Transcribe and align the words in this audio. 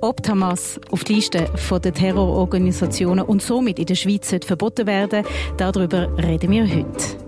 Ob 0.00 0.22
die 0.22 0.30
Hamas 0.30 0.78
auf 0.92 1.02
die 1.02 1.14
Liste 1.14 1.50
der 1.82 1.92
Terrororganisationen 1.92 3.24
und 3.24 3.42
somit 3.42 3.80
in 3.80 3.86
der 3.86 3.96
Schweiz 3.96 4.32
verboten 4.44 4.86
werden 4.86 5.24
darüber 5.56 6.08
reden 6.16 6.52
wir 6.52 6.68
heute. 6.68 7.18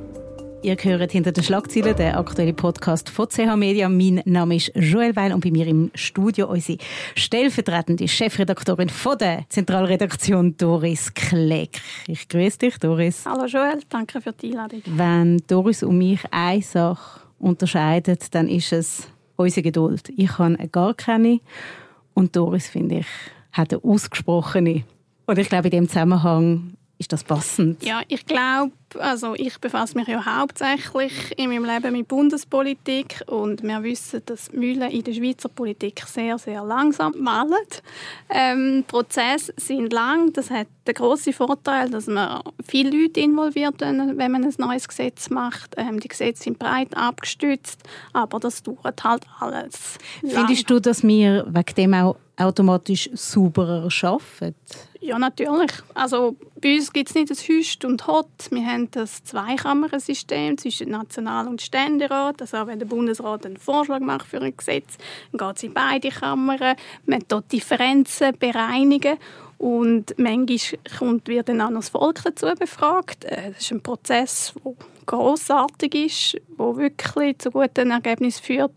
Ihr 0.63 0.77
hört 0.77 1.11
hinter 1.11 1.33
den 1.33 1.43
Schlagzeilen 1.43 1.97
der 1.97 2.17
aktuelle 2.17 2.53
Podcast 2.53 3.11
von 3.11 3.29
CH 3.29 3.57
Media. 3.57 3.89
Mein 3.89 4.23
Name 4.25 4.55
ist 4.55 4.71
Joel 4.77 5.17
Weil 5.17 5.33
und 5.33 5.43
bei 5.43 5.51
mir 5.51 5.67
im 5.67 5.91
Studio 5.97 6.47
unsere 6.47 6.79
stellvertretende 7.17 8.07
Chefredaktorin 8.07 8.89
von 8.89 9.19
der 9.19 9.47
Zentralredaktion 9.49 10.57
Doris 10.57 11.13
Kleck. 11.13 11.81
Ich 12.07 12.29
grüße 12.29 12.59
dich, 12.59 12.79
Doris. 12.79 13.25
Hallo 13.27 13.47
Joel, 13.47 13.81
danke 13.89 14.21
für 14.21 14.33
die 14.33 14.51
Einladung. 14.51 14.83
Wenn 14.87 15.43
Doris 15.49 15.83
und 15.83 15.99
mich 15.99 16.21
eine 16.31 16.63
Sache 16.63 17.23
unterscheidet, 17.41 18.33
dann 18.33 18.49
ist 18.49 18.73
es 18.73 19.09
unsere 19.35 19.63
Geduld. 19.63 20.13
Ich 20.17 20.39
habe 20.39 20.69
gar 20.69 20.95
keine 20.95 21.41
und 22.15 22.37
Doris, 22.37 22.69
finde 22.69 22.99
ich, 22.99 23.07
hat 23.53 23.73
eine 23.73 23.83
ausgesprochene. 23.85 24.85
Und 25.27 25.39
ich 25.39 25.49
glaube, 25.49 25.69
in 25.69 25.73
dem 25.73 25.89
Zusammenhang 25.89 26.75
ist 27.01 27.13
das 27.15 27.25
passend. 27.25 27.83
Ja, 27.83 28.03
ich 28.09 28.27
glaube, 28.27 28.73
also 28.99 29.35
ich 29.35 29.59
befasse 29.59 29.97
mich 29.97 30.07
ja 30.07 30.23
hauptsächlich 30.23 31.33
in 31.39 31.49
meinem 31.49 31.65
Leben 31.65 31.93
mit 31.93 32.09
Bundespolitik 32.09 33.23
und 33.27 33.63
wir 33.63 33.83
wissen, 33.83 34.21
dass 34.27 34.53
Mühlen 34.53 34.91
in 34.91 35.03
der 35.03 35.15
Schweizer 35.15 35.49
Politik 35.49 36.03
sehr, 36.07 36.37
sehr 36.37 36.63
langsam 36.63 37.15
malen. 37.19 37.55
Ähm, 38.29 38.85
Prozesse 38.87 39.55
sind 39.57 39.95
lang. 39.95 40.35
Das 40.35 40.51
hat 40.51 40.67
den 40.87 40.95
grossen 40.95 41.33
Vorteil, 41.33 41.89
dass 41.89 42.07
man 42.07 42.43
viele 42.69 42.91
Leute 42.91 43.21
involviert, 43.21 43.81
wenn 43.81 44.17
man 44.31 44.45
ein 44.45 44.55
neues 44.59 44.87
Gesetz 44.87 45.31
macht. 45.31 45.77
Ähm, 45.79 46.01
die 46.01 46.09
Gesetze 46.09 46.43
sind 46.43 46.59
breit 46.59 46.95
abgestützt, 46.95 47.83
aber 48.13 48.39
das 48.41 48.63
dauert 48.63 49.03
halt 49.03 49.25
alles. 49.41 49.97
Lang. 50.21 50.47
Findest 50.47 50.69
du, 50.69 50.81
dass 50.81 51.03
wir 51.03 51.47
wegen 51.49 51.75
dem 51.77 51.95
auch 51.95 52.17
automatisch 52.41 53.11
sauberer 53.13 53.89
arbeiten? 54.03 54.55
Ja, 55.03 55.19
natürlich. 55.19 55.71
Also 55.95 56.37
bei 56.61 56.77
uns 56.77 56.93
gibt 56.93 57.09
es 57.09 57.15
nicht 57.15 57.31
das 57.31 57.49
Hüst 57.49 57.85
und 57.87 58.07
Hot. 58.07 58.29
Wir 58.51 58.67
haben 58.67 58.91
das 58.91 59.25
Zweikammersystem 59.25 60.59
zwischen 60.59 60.91
National- 60.91 61.49
und 61.49 61.63
Ständerat. 61.63 62.43
Also 62.43 62.67
wenn 62.67 62.79
der 62.79 62.87
Bundesrat 62.87 63.47
einen 63.47 63.57
Vorschlag 63.57 64.01
macht 64.01 64.27
für 64.27 64.43
ein 64.43 64.55
Gesetz, 64.55 64.99
dann 65.33 65.49
geht 65.49 65.57
es 65.57 65.63
in 65.63 65.73
beide 65.73 66.11
Kammern. 66.11 66.77
Man 67.07 67.25
dort 67.29 67.51
Differenzen 67.51 68.37
bereinigen. 68.39 69.17
Und 69.57 70.15
manchmal 70.19 70.79
kommt, 70.99 71.29
wird 71.29 71.49
dann 71.49 71.61
auch 71.61 71.71
noch 71.71 71.81
das 71.81 71.91
Volk 71.91 72.23
dazu 72.25 72.47
befragt. 72.59 73.25
Äh, 73.25 73.53
das 73.53 73.63
ist 73.65 73.73
ein 73.73 73.83
Prozess, 73.83 74.55
der 74.65 74.73
grossartig 75.05 75.95
ist, 75.95 76.37
der 76.59 76.77
wirklich 76.77 77.39
zu 77.39 77.51
guten 77.51 77.91
Ergebnissen 77.91 78.43
führt. 78.43 78.73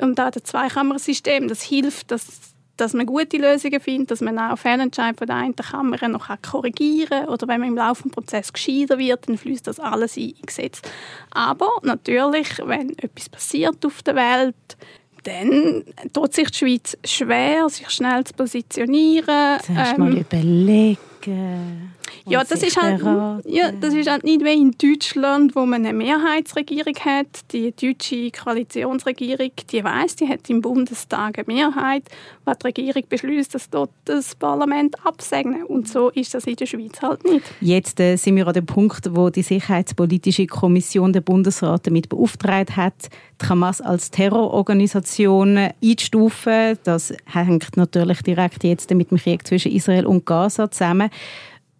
Und 0.00 0.20
auch 0.20 0.30
das 0.30 0.42
Zweikammersystem, 0.44 1.48
das 1.48 1.62
hilft, 1.62 2.10
dass 2.10 2.55
dass 2.76 2.92
man 2.92 3.06
gute 3.06 3.36
Lösungen 3.36 3.80
findet, 3.80 4.10
dass 4.10 4.20
man 4.20 4.38
auch 4.38 4.58
Fehlentscheid 4.58 5.16
von 5.16 5.26
der 5.26 5.36
einen 5.36 5.56
Kammer 5.56 6.08
noch 6.08 6.28
korrigieren 6.42 7.08
kann 7.08 7.28
oder 7.28 7.48
wenn 7.48 7.60
man 7.60 7.70
im 7.70 7.76
laufenden 7.76 8.12
Prozess 8.12 8.52
gescheiter 8.52 8.98
wird, 8.98 9.28
dann 9.28 9.38
fließt 9.38 9.66
das 9.66 9.80
alles 9.80 10.16
in 10.16 10.34
Gesetz. 10.44 10.82
Aber 11.30 11.68
natürlich, 11.82 12.48
wenn 12.64 12.90
etwas 12.98 13.28
passiert 13.28 13.84
auf 13.84 14.02
der 14.02 14.14
Welt, 14.14 14.76
dann 15.24 15.84
tut 16.12 16.34
sich 16.34 16.50
die 16.50 16.58
Schweiz 16.58 16.96
schwer, 17.04 17.68
sich 17.68 17.90
schnell 17.90 18.24
zu 18.24 18.34
positionieren. 18.34 19.60
Zuerst 19.64 19.94
ähm, 19.94 19.98
mal 19.98 20.16
überlegen 20.16 21.92
ja, 22.26 22.42
das 22.42 22.62
ist, 22.62 22.80
halt, 22.80 23.00
ja, 23.46 23.70
das 23.72 23.94
ist 23.94 24.10
halt 24.10 24.24
nicht 24.24 24.42
wie 24.44 24.52
in 24.52 24.72
Deutschland, 24.72 25.54
wo 25.54 25.66
man 25.66 25.84
eine 25.84 25.92
Mehrheitsregierung 25.92 26.94
hat. 27.04 27.26
Die 27.52 27.72
deutsche 27.72 28.30
Koalitionsregierung, 28.30 29.52
die 29.70 29.84
weiß, 29.84 30.16
die 30.16 30.28
hat 30.28 30.48
im 30.48 30.60
Bundestag 30.60 31.38
eine 31.38 31.46
Mehrheit. 31.46 32.04
Was 32.44 32.58
die 32.58 32.66
Regierung 32.66 33.02
beschließt, 33.08 33.54
dass 33.54 33.70
dort 33.70 33.90
das 34.04 34.34
Parlament 34.34 34.96
absegnen. 35.04 35.64
Und 35.64 35.88
so 35.88 36.10
ist 36.10 36.34
das 36.34 36.46
in 36.46 36.56
der 36.56 36.66
Schweiz 36.66 37.00
halt 37.02 37.24
nicht. 37.24 37.44
Jetzt 37.60 38.00
äh, 38.00 38.16
sind 38.16 38.36
wir 38.36 38.46
an 38.46 38.54
dem 38.54 38.66
Punkt, 38.66 39.14
wo 39.14 39.30
die 39.30 39.42
Sicherheitspolitische 39.42 40.46
Kommission 40.46 41.12
der 41.12 41.20
Bundesrat 41.20 41.86
damit 41.86 42.08
beauftragt 42.08 42.76
hat, 42.76 43.08
die 43.40 43.46
Hamas 43.46 43.80
als 43.80 44.10
Terrororganisation 44.10 45.70
einzustufen. 45.82 46.78
Das 46.84 47.12
hängt 47.26 47.76
natürlich 47.76 48.22
direkt 48.22 48.64
jetzt 48.64 48.90
mit 48.94 49.10
dem 49.10 49.18
Krieg 49.18 49.46
zwischen 49.46 49.72
Israel 49.72 50.06
und 50.06 50.24
Gaza 50.24 50.70
zusammen. 50.70 51.10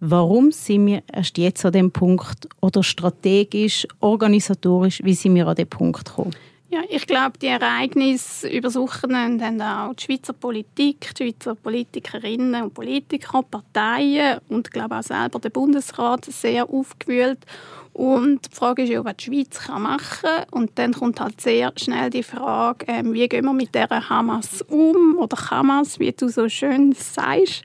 Warum 0.01 0.53
sind 0.53 0.87
wir 0.87 1.03
erst 1.11 1.39
jetzt 1.39 1.65
an 1.65 1.73
dem 1.73 1.91
Punkt 1.91 2.49
oder 2.61 2.83
strategisch, 2.83 3.87
organisatorisch, 4.01 5.03
wie 5.03 5.15
sind 5.15 5.35
wir 5.35 5.47
an 5.47 5.57
den 5.57 5.69
Punkt 5.69 6.05
gekommen? 6.05 6.35
Ja, 6.69 6.81
ich 6.91 7.07
glaube, 7.07 7.39
die 7.39 7.47
Ereignisse 7.47 8.49
über 8.49 8.69
das 8.69 8.77
haben 8.77 9.63
auch 9.63 9.95
die 9.95 10.03
Schweizer 10.03 10.33
Politik, 10.33 11.15
die 11.15 11.25
Schweizer 11.25 11.55
Politikerinnen 11.55 12.65
und 12.65 12.75
Politiker, 12.75 13.43
Parteien 13.43 14.41
und 14.49 14.71
glaube 14.71 14.99
auch 14.99 15.03
selber 15.03 15.39
der 15.39 15.51
Bundesrat 15.51 16.25
sehr 16.27 16.69
aufgewühlt. 16.69 17.39
Und 17.93 18.51
die 18.51 18.55
Frage 18.55 18.83
ist 18.83 18.91
ja, 18.91 19.03
was 19.03 19.17
die 19.17 19.25
Schweiz 19.25 19.69
machen 19.69 20.21
kann. 20.21 20.45
Und 20.51 20.73
dann 20.75 20.93
kommt 20.93 21.19
halt 21.19 21.41
sehr 21.41 21.73
schnell 21.77 22.11
die 22.11 22.23
Frage, 22.23 22.85
ähm, 22.89 23.15
wie 23.15 23.27
gehen 23.27 23.47
wir 23.47 23.55
mit 23.55 23.75
der 23.75 23.89
Hamas 23.89 24.61
um 24.63 25.17
oder 25.19 25.37
Hamas, 25.51 25.99
wie 25.99 26.13
du 26.13 26.29
so 26.29 26.47
schön 26.49 26.93
sagst. 26.93 27.63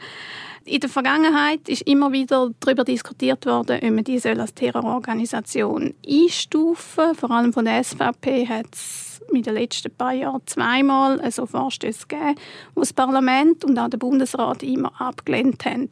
In 0.63 0.79
der 0.79 0.89
Vergangenheit 0.89 1.67
ist 1.67 1.81
immer 1.83 2.11
wieder 2.11 2.51
darüber 2.59 2.83
diskutiert 2.83 3.45
worden, 3.47 3.79
ob 3.81 3.91
man 3.91 4.03
die 4.03 4.21
als 4.23 4.53
Terrororganisation 4.53 5.95
einstufen 6.07 7.03
soll. 7.05 7.15
Vor 7.15 7.31
allem 7.31 7.51
von 7.51 7.65
der 7.65 7.83
SVP 7.83 8.47
hat 8.47 8.67
es 8.71 9.21
in 9.31 9.41
den 9.41 9.55
letzten 9.55 9.91
paar 9.91 10.13
Jahren 10.13 10.41
zweimal 10.45 11.31
so 11.31 11.45
Vorstöße 11.47 12.05
gegeben, 12.07 12.35
wo 12.75 12.81
das 12.81 12.93
Parlament 12.93 13.65
und 13.65 13.77
auch 13.79 13.89
der 13.89 13.97
Bundesrat 13.97 14.61
immer 14.61 14.91
abgelehnt 15.01 15.65
haben. 15.65 15.89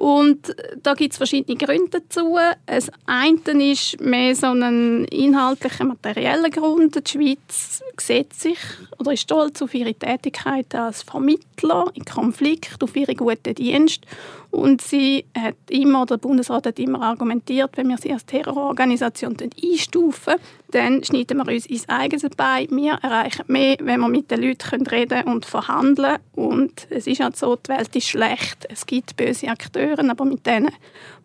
Und 0.00 0.56
da 0.82 0.94
gibt 0.94 1.12
es 1.12 1.18
verschiedene 1.18 1.58
Gründe 1.58 2.00
dazu. 2.00 2.38
Das 2.64 2.90
eine 3.04 3.70
ist 3.70 4.00
mehr 4.00 4.34
so 4.34 4.46
ein 4.46 5.04
inhaltlicher, 5.04 5.84
materieller 5.84 6.48
Grund. 6.48 6.94
Die 6.94 7.10
Schweiz 7.10 7.82
sieht 7.98 8.32
sich 8.32 8.56
oder 8.98 9.12
ist 9.12 9.20
stolz 9.20 9.60
auf 9.60 9.74
ihre 9.74 9.92
Tätigkeit 9.92 10.74
als 10.74 11.02
Vermittler 11.02 11.90
in 11.92 12.06
Konflikt, 12.06 12.82
auf 12.82 12.96
ihre 12.96 13.14
guten 13.14 13.54
Dienste 13.54 14.08
und 14.50 14.80
sie 14.80 15.24
hat 15.38 15.56
immer, 15.68 16.06
der 16.06 16.16
Bundesrat 16.16 16.66
hat 16.66 16.78
immer 16.78 17.02
argumentiert, 17.02 17.76
wenn 17.76 17.88
wir 17.88 17.98
sie 17.98 18.12
als 18.12 18.26
Terrororganisation 18.26 19.36
einstufen, 19.62 20.34
dann 20.72 21.04
schneiden 21.04 21.38
wir 21.38 21.52
uns 21.52 21.66
ins 21.66 21.88
eigene 21.88 22.30
Bein. 22.36 22.68
Wir 22.70 22.94
erreichen 22.94 23.44
mehr, 23.46 23.76
wenn 23.80 24.00
wir 24.00 24.08
mit 24.08 24.30
den 24.30 24.42
Leuten 24.42 24.86
reden 24.86 25.24
und 25.24 25.44
verhandeln 25.44 26.18
Und 26.34 26.88
es 26.90 27.06
ist 27.06 27.20
halt 27.20 27.36
so, 27.36 27.56
die 27.56 27.70
Welt 27.70 27.94
ist 27.94 28.08
schlecht. 28.08 28.66
Es 28.68 28.86
gibt 28.86 29.16
böse 29.16 29.48
Akteure, 29.48 30.08
aber 30.10 30.24
mit 30.24 30.44
denen 30.44 30.70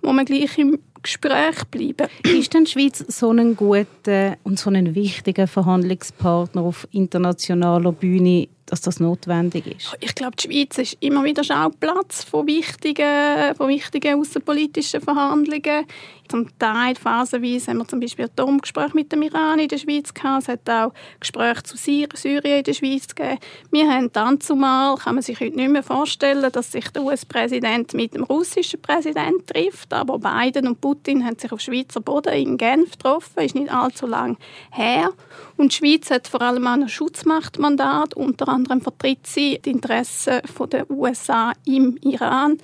muss 0.01 0.13
man 0.13 0.25
gleich 0.25 0.57
im 0.59 0.79
Gespräch 1.01 1.63
bleiben. 1.69 2.07
Ist 2.23 2.53
denn 2.53 2.65
die 2.65 2.71
Schweiz 2.71 3.03
so 3.07 3.31
ein 3.31 3.55
guter 3.55 4.37
und 4.43 4.59
so 4.59 4.69
ein 4.69 4.95
wichtiger 4.95 5.47
Verhandlungspartner 5.47 6.61
auf 6.61 6.87
internationaler 6.91 7.91
Bühne 7.91 8.47
dass 8.65 8.81
das 8.81 8.99
notwendig 8.99 9.67
ist? 9.67 9.95
Ich 9.99 10.15
glaube, 10.15 10.35
die 10.35 10.47
Schweiz 10.47 10.77
ist 10.77 10.97
immer 10.99 11.23
wieder 11.23 11.43
Schauplatz 11.43 12.23
von 12.23 12.47
wichtigen, 12.47 13.55
von 13.55 13.69
wichtigen 13.69 14.19
außenpolitischen 14.19 15.01
Verhandlungen. 15.01 15.85
Zum 16.27 16.57
Teil 16.57 16.95
phasenweise 16.95 17.71
haben 17.71 17.77
wir 17.77 17.87
zum 17.87 17.99
Beispiel 17.99 18.25
Atomgespräche 18.25 18.95
mit 18.95 19.11
dem 19.11 19.21
Iran 19.21 19.59
in 19.59 19.67
der 19.67 19.77
Schweiz 19.77 20.13
gehabt. 20.13 20.43
Es 20.43 20.47
hat 20.47 20.69
auch 20.69 20.93
Gespräche 21.19 21.63
zu 21.63 21.77
Syrien 21.77 22.57
in 22.59 22.63
der 22.63 22.73
Schweiz 22.73 23.07
gegeben. 23.07 23.37
Wir 23.71 23.89
haben 23.89 24.11
dann 24.11 24.41
zumal, 24.41 24.97
kann 24.97 25.15
man 25.15 25.21
sich 25.21 25.39
heute 25.39 25.55
nicht 25.55 25.69
mehr 25.69 25.83
vorstellen, 25.83 26.51
dass 26.51 26.71
sich 26.71 26.89
der 26.89 27.03
US-Präsident 27.03 27.93
mit 27.93 28.15
dem 28.15 28.23
russischen 28.23 28.81
Präsident 28.81 29.47
trifft. 29.47 29.93
Aber 29.93 30.19
Biden 30.19 30.67
und 30.67 30.81
Putin 30.81 31.25
haben 31.25 31.37
sich 31.37 31.51
auf 31.51 31.59
Schweizer 31.59 32.01
Boden 32.01 32.33
in 32.33 32.57
Genf 32.57 32.91
getroffen. 32.91 33.43
Ist 33.43 33.55
nicht 33.55 33.71
allzu 33.71 34.07
lang 34.07 34.37
her. 34.71 35.11
Und 35.57 35.71
die 35.71 35.75
Schweiz 35.77 36.09
hat 36.09 36.27
vor 36.27 36.41
allem 36.41 36.65
auch 36.67 36.73
ein 36.73 36.89
Schutzmachtmandat, 36.89 38.13
unter 38.15 38.49
anderem 38.49 38.81
vertritt 38.81 39.27
sie 39.27 39.59
die 39.63 39.71
Interessen 39.71 40.41
der 40.71 40.89
USA 40.89 41.53
im 41.65 41.97
Iran. 42.01 42.57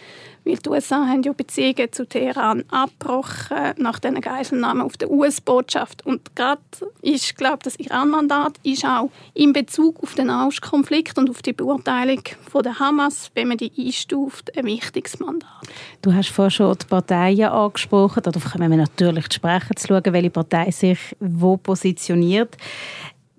Weil 0.43 0.57
die 0.57 0.69
USA 0.69 1.07
haben 1.07 1.21
ja 1.23 1.33
Beziehungen 1.33 1.91
zu 1.91 2.07
Teheran 2.07 2.63
abgebrochen 2.69 3.75
nach 3.77 3.99
den 3.99 4.19
Geiselnahmen 4.19 4.81
auf 4.81 4.97
der 4.97 5.11
US-Botschaft. 5.11 6.05
Und 6.05 6.35
gerade 6.35 6.61
ist, 7.01 7.35
glaube 7.37 7.59
das 7.63 7.75
Iran-Mandat 7.75 8.53
ist 8.63 8.83
auch 8.85 9.11
in 9.33 9.53
Bezug 9.53 10.01
auf 10.01 10.15
den 10.15 10.27
Nahostkonflikt 10.27 11.17
und 11.17 11.29
auf 11.29 11.41
die 11.41 11.53
Beurteilung 11.53 12.21
von 12.49 12.63
der 12.63 12.79
Hamas, 12.79 13.29
wenn 13.35 13.49
man 13.49 13.57
die 13.57 13.71
einstuft, 13.77 14.57
ein 14.57 14.65
wichtiges 14.65 15.19
Mandat. 15.19 15.49
Du 16.01 16.13
hast 16.13 16.29
vorhin 16.29 16.51
schon 16.51 16.77
die 16.81 16.87
Parteien 16.87 17.49
angesprochen. 17.49 18.23
Darauf 18.23 18.51
kommen 18.51 18.71
wir 18.71 18.77
natürlich 18.77 19.29
zu 19.29 19.35
sprechen, 19.35 19.77
zu 19.77 19.87
schauen, 19.87 20.03
welche 20.05 20.29
Partei 20.31 20.71
sich 20.71 20.99
wo 21.19 21.57
positioniert. 21.57 22.57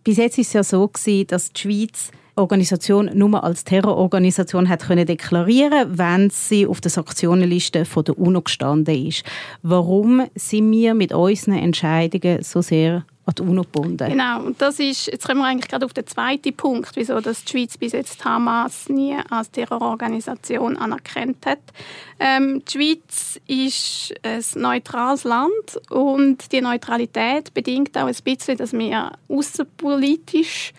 Bis 0.05 0.17
jetzt 0.17 0.39
war 0.39 0.43
es 0.43 0.53
ja 0.53 0.63
so, 0.63 0.91
dass 1.27 1.53
die 1.53 1.61
Schweiz 1.61 2.11
Organisation 2.34 3.11
nur 3.14 3.43
als 3.44 3.64
Terrororganisation 3.64 4.69
hat 4.69 4.87
können 4.87 5.06
deklarieren, 5.06 5.99
wenn 5.99 6.31
sie 6.31 6.67
auf 6.67 6.81
der 6.81 6.90
Sanktionenliste 6.90 7.84
der 7.84 8.19
UNO 8.19 8.43
gestanden 8.43 9.08
ist. 9.08 9.25
Warum 9.62 10.26
sind 10.34 10.70
wir 10.73 10.94
mit 10.94 11.12
unseren 11.12 11.58
Entscheidungen 11.58 12.43
so 12.43 12.62
sehr 12.62 13.05
an 13.25 13.34
die 13.38 13.43
UNO 13.43 13.62
gebunden. 13.62 14.08
Genau, 14.08 14.43
und 14.43 14.61
das 14.61 14.81
ist, 14.81 15.06
jetzt 15.06 15.26
kommen 15.26 15.40
wir 15.40 15.46
eigentlich 15.46 15.70
gerade 15.70 15.87
auf 15.87 15.93
den 15.93 16.06
zweiten 16.06 16.55
Punkt, 16.55 16.90
wieso 16.94 17.20
dass 17.20 17.44
die 17.44 17.52
Schweiz 17.52 17.79
bis 17.79 17.93
jetzt 17.93 18.25
Hamas 18.25 18.88
nie 18.88 19.17
als 19.31 19.50
Terrororganisation 19.50 20.76
anerkannt 20.76 21.46
hat. 21.46 21.61
Ähm, 22.19 22.62
die 22.64 22.73
Schweiz 22.73 23.40
ist 23.46 24.14
ein 24.25 24.62
neutrales 24.62 25.25
Land 25.25 25.81
und 25.90 26.50
die 26.50 26.61
Neutralität 26.61 27.55
bedingt 27.55 27.96
auch 27.96 28.06
ein 28.06 28.17
bisschen, 28.25 28.58
dass 28.58 28.73
wir 28.73 29.12
außenpolitisch 29.29 30.73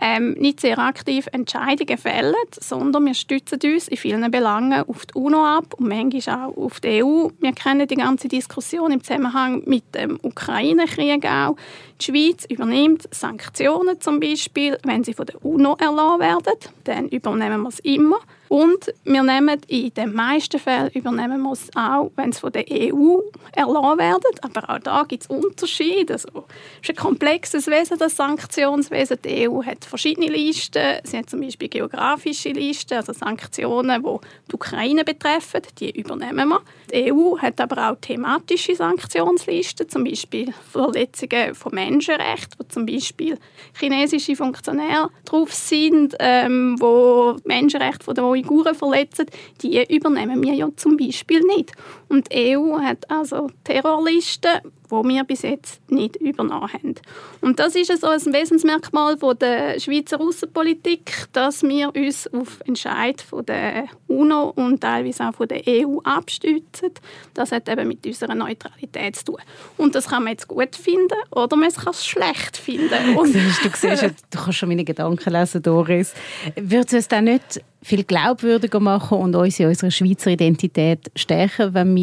ähm, 0.00 0.32
nicht 0.32 0.60
sehr 0.60 0.78
aktiv 0.78 1.28
Entscheidungen 1.32 1.98
fällen, 1.98 2.34
sondern 2.58 3.04
wir 3.04 3.14
stützen 3.14 3.58
uns 3.62 3.88
in 3.88 3.96
vielen 3.96 4.30
Belangen 4.30 4.84
auf 4.88 5.04
die 5.06 5.14
UNO 5.14 5.44
ab 5.44 5.74
und 5.74 5.88
manchmal 5.88 6.46
auch 6.46 6.56
auf 6.56 6.80
die 6.80 7.02
EU. 7.02 7.28
Wir 7.38 7.52
kennen 7.52 7.86
die 7.86 7.96
ganze 7.96 8.28
Diskussion 8.28 8.92
im 8.92 9.02
Zusammenhang 9.02 9.62
mit 9.66 9.94
dem 9.94 10.18
Ukraine-Krieg 10.22 11.26
auch. 11.26 11.56
Die 12.00 12.04
Schweiz 12.04 12.46
übernimmt 12.48 13.08
Sanktionen 13.14 14.00
zum 14.00 14.20
Beispiel, 14.20 14.78
wenn 14.84 15.04
sie 15.04 15.12
von 15.12 15.26
der 15.26 15.44
UNO 15.44 15.76
erlassen 15.78 16.20
werden, 16.20 16.58
dann 16.84 17.08
übernehmen 17.08 17.62
wir 17.62 17.68
es 17.68 17.80
immer. 17.80 18.18
Und 18.50 18.92
wir 19.04 19.22
nehmen 19.22 19.60
in 19.68 19.94
den 19.94 20.12
meisten 20.12 20.58
Fällen 20.58 20.90
übernehmen 20.90 21.40
wir 21.42 21.52
es 21.52 21.68
auch, 21.76 22.10
wenn 22.16 22.30
es 22.30 22.40
von 22.40 22.50
der 22.50 22.64
EU 22.68 23.20
erlassen 23.52 23.98
werden. 24.00 24.40
Aber 24.42 24.68
auch 24.68 24.80
da 24.80 25.04
gibt 25.04 25.22
es 25.22 25.28
Unterschiede. 25.28 26.14
Also, 26.14 26.46
es 26.82 26.88
ist 26.88 26.90
ein 26.90 26.96
komplexes 26.96 27.68
Wesen, 27.68 27.96
das 27.96 28.16
Sanktionswesen. 28.16 29.18
Die 29.24 29.48
EU 29.48 29.62
hat 29.62 29.84
verschiedene 29.84 30.26
Listen. 30.26 30.98
Sie 31.04 31.16
hat 31.16 31.30
zum 31.30 31.42
Beispiel 31.42 31.68
geografische 31.68 32.48
Listen, 32.48 32.94
also 32.94 33.12
Sanktionen, 33.12 34.02
die 34.02 34.18
die 34.48 34.54
Ukraine 34.56 35.04
betreffen. 35.04 35.62
Die 35.78 35.96
übernehmen 35.96 36.48
wir. 36.48 36.60
Die 36.92 37.12
EU 37.12 37.38
hat 37.38 37.60
aber 37.60 37.88
auch 37.88 37.98
thematische 38.00 38.74
Sanktionslisten, 38.74 39.88
zum 39.88 40.02
Beispiel 40.02 40.52
Verletzungen 40.72 41.54
von 41.54 41.72
Menschenrechten, 41.72 42.58
wo 42.58 42.64
zum 42.64 42.84
Beispiel 42.84 43.38
chinesische 43.78 44.34
Funktionäre 44.34 45.08
drauf 45.24 45.54
sind, 45.54 46.16
ähm, 46.18 46.74
wo 46.80 47.36
Menschenrechte 47.44 48.04
von 48.04 48.16
der 48.16 48.39
Uiguren 48.40 48.74
verletzen, 48.74 49.26
die 49.62 49.94
übernehmen 49.94 50.42
wir 50.42 50.54
ja 50.54 50.68
zum 50.76 50.96
Beispiel 50.96 51.40
nicht. 51.40 51.72
Und 52.10 52.32
die 52.32 52.56
EU 52.56 52.76
hat 52.80 53.08
also 53.08 53.50
Terrorlisten, 53.62 54.60
wo 54.88 55.04
wir 55.04 55.22
bis 55.22 55.42
jetzt 55.42 55.80
nicht 55.88 56.16
übernommen 56.16 56.72
haben. 56.72 56.96
Und 57.40 57.60
das 57.60 57.76
ist 57.76 57.96
so 58.00 58.08
ein 58.08 58.32
Wesensmerkmal 58.32 59.16
von 59.16 59.38
der 59.38 59.78
Schweizer 59.78 60.20
Außenpolitik, 60.20 61.28
dass 61.32 61.62
wir 61.62 61.94
uns 61.94 62.26
auf 62.34 62.58
Entscheid 62.66 63.20
von 63.22 63.46
der 63.46 63.84
UNO 64.08 64.52
und 64.56 64.80
teilweise 64.80 65.28
auch 65.28 65.34
von 65.34 65.46
der 65.46 65.62
EU 65.68 66.00
abstützen. 66.02 66.90
Das 67.32 67.52
hat 67.52 67.68
eben 67.68 67.86
mit 67.86 68.04
unserer 68.04 68.34
Neutralität 68.34 69.14
zu 69.14 69.26
tun. 69.26 69.36
Und 69.76 69.94
das 69.94 70.08
kann 70.08 70.24
man 70.24 70.32
jetzt 70.32 70.48
gut 70.48 70.74
finden 70.74 71.14
oder 71.30 71.56
man 71.56 71.70
kann 71.70 71.92
es 71.92 72.04
schlecht 72.04 72.56
finden. 72.56 73.16
Und 73.16 73.32
du 73.34 73.38
siehst, 73.38 74.02
du 74.30 74.38
kannst 74.38 74.58
schon 74.58 74.68
meine 74.68 74.84
Gedanken 74.84 75.32
lesen, 75.32 75.62
Doris. 75.62 76.12
Würde 76.56 76.96
es 76.96 77.06
dann 77.06 77.24
nicht 77.24 77.60
viel 77.82 78.04
glaubwürdiger 78.04 78.80
machen 78.80 79.18
und 79.18 79.34
uns 79.34 79.58
in 79.58 79.66
unserer 79.66 79.90
Schweizer 79.90 80.30
Identität 80.30 81.10
stärken, 81.16 81.72
wenn 81.72 81.94
wir 81.94 81.99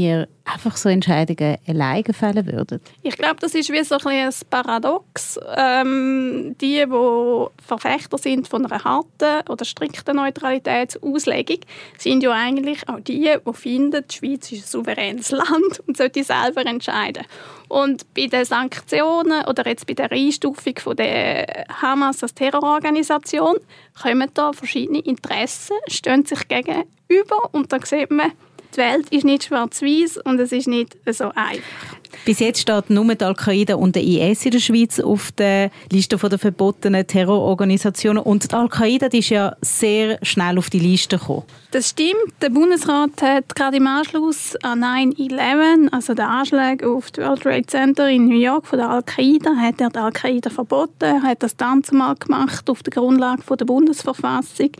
einfach 0.47 0.77
so 0.77 0.89
Entscheidungen 0.89 1.57
alleine 1.67 2.13
fällen 2.13 2.45
würden? 2.45 2.79
Ich 3.01 3.17
glaube, 3.17 3.37
das 3.39 3.53
ist 3.53 3.71
wie 3.71 3.83
so 3.83 3.97
ein, 3.97 4.27
ein 4.27 4.33
Paradox. 4.49 5.39
Ähm, 5.55 6.55
die, 6.61 6.85
die 6.85 7.45
Verfechter 7.65 8.17
sind 8.17 8.47
von 8.47 8.65
einer 8.65 8.83
harten 8.83 9.47
oder 9.49 9.65
strikten 9.65 10.15
Neutralitätsauslegung, 10.15 11.59
sind 11.97 12.23
ja 12.23 12.31
eigentlich 12.31 12.87
auch 12.87 12.99
die, 12.99 13.35
die 13.45 13.53
finden, 13.53 14.03
die 14.09 14.15
Schweiz 14.15 14.51
ist 14.51 14.63
ein 14.63 14.67
souveränes 14.67 15.31
Land 15.31 15.81
und 15.85 15.97
sollte 15.97 16.23
selber 16.23 16.65
entscheiden. 16.65 17.23
Und 17.67 18.13
bei 18.13 18.27
den 18.27 18.45
Sanktionen 18.45 19.45
oder 19.45 19.67
jetzt 19.67 19.87
bei 19.87 19.93
der 19.93 20.11
Einstufung 20.11 20.75
von 20.79 20.95
der 20.95 21.65
Hamas 21.81 22.23
als 22.23 22.33
Terrororganisation 22.33 23.57
kommen 24.01 24.29
da 24.33 24.53
verschiedene 24.53 24.99
Interessen, 24.99 25.75
stehen 25.87 26.25
sich 26.25 26.47
gegenüber 26.47 27.49
und 27.51 27.73
da 27.73 27.79
sieht 27.83 28.11
man, 28.11 28.31
die 28.73 28.77
Welt 28.77 29.09
ist 29.09 29.25
nicht 29.25 29.45
schwarz-weiß 29.45 30.17
und 30.17 30.39
es 30.39 30.51
ist 30.51 30.67
nicht 30.67 30.97
so 31.05 31.31
einfach. 31.35 31.97
Bis 32.25 32.39
jetzt 32.39 32.61
steht 32.61 32.89
nur 32.89 33.13
die 33.13 33.23
Al-Qaida 33.23 33.75
und 33.75 33.95
der 33.95 34.03
IS 34.03 34.45
in 34.45 34.51
der 34.51 34.59
Schweiz 34.59 34.99
auf 34.99 35.31
der 35.31 35.71
Liste 35.91 36.17
der 36.17 36.39
verbotenen 36.39 37.05
Terrororganisationen. 37.05 38.23
Und 38.23 38.51
die 38.51 38.55
Al-Qaida 38.55 39.07
ist 39.07 39.29
ja 39.29 39.55
sehr 39.61 40.19
schnell 40.21 40.57
auf 40.57 40.69
die 40.69 40.79
Liste 40.79 41.17
gekommen. 41.17 41.43
Das 41.71 41.89
stimmt. 41.89 42.33
Der 42.41 42.49
Bundesrat 42.49 43.21
hat 43.21 43.55
gerade 43.55 43.77
im 43.77 43.87
Anschluss 43.87 44.55
an 44.63 44.83
9-11, 44.83 45.89
also 45.91 46.13
den 46.13 46.25
Anschlag 46.25 46.83
auf 46.83 47.11
das 47.11 47.25
World 47.25 47.41
Trade 47.43 47.65
Center 47.67 48.09
in 48.09 48.27
New 48.27 48.39
York 48.39 48.67
von 48.67 48.79
der 48.79 48.89
Al-Qaida, 48.89 49.55
hat 49.55 49.81
er 49.81 49.89
die 49.89 49.99
Al-Qaida 49.99 50.49
verboten. 50.49 51.03
Er 51.03 51.21
hat 51.23 51.43
das 51.43 51.55
dann 51.55 51.83
zumal 51.83 52.15
gemacht 52.15 52.69
auf 52.69 52.83
der 52.83 52.93
Grundlage 52.93 53.41
der 53.57 53.65
Bundesverfassung. 53.65 54.71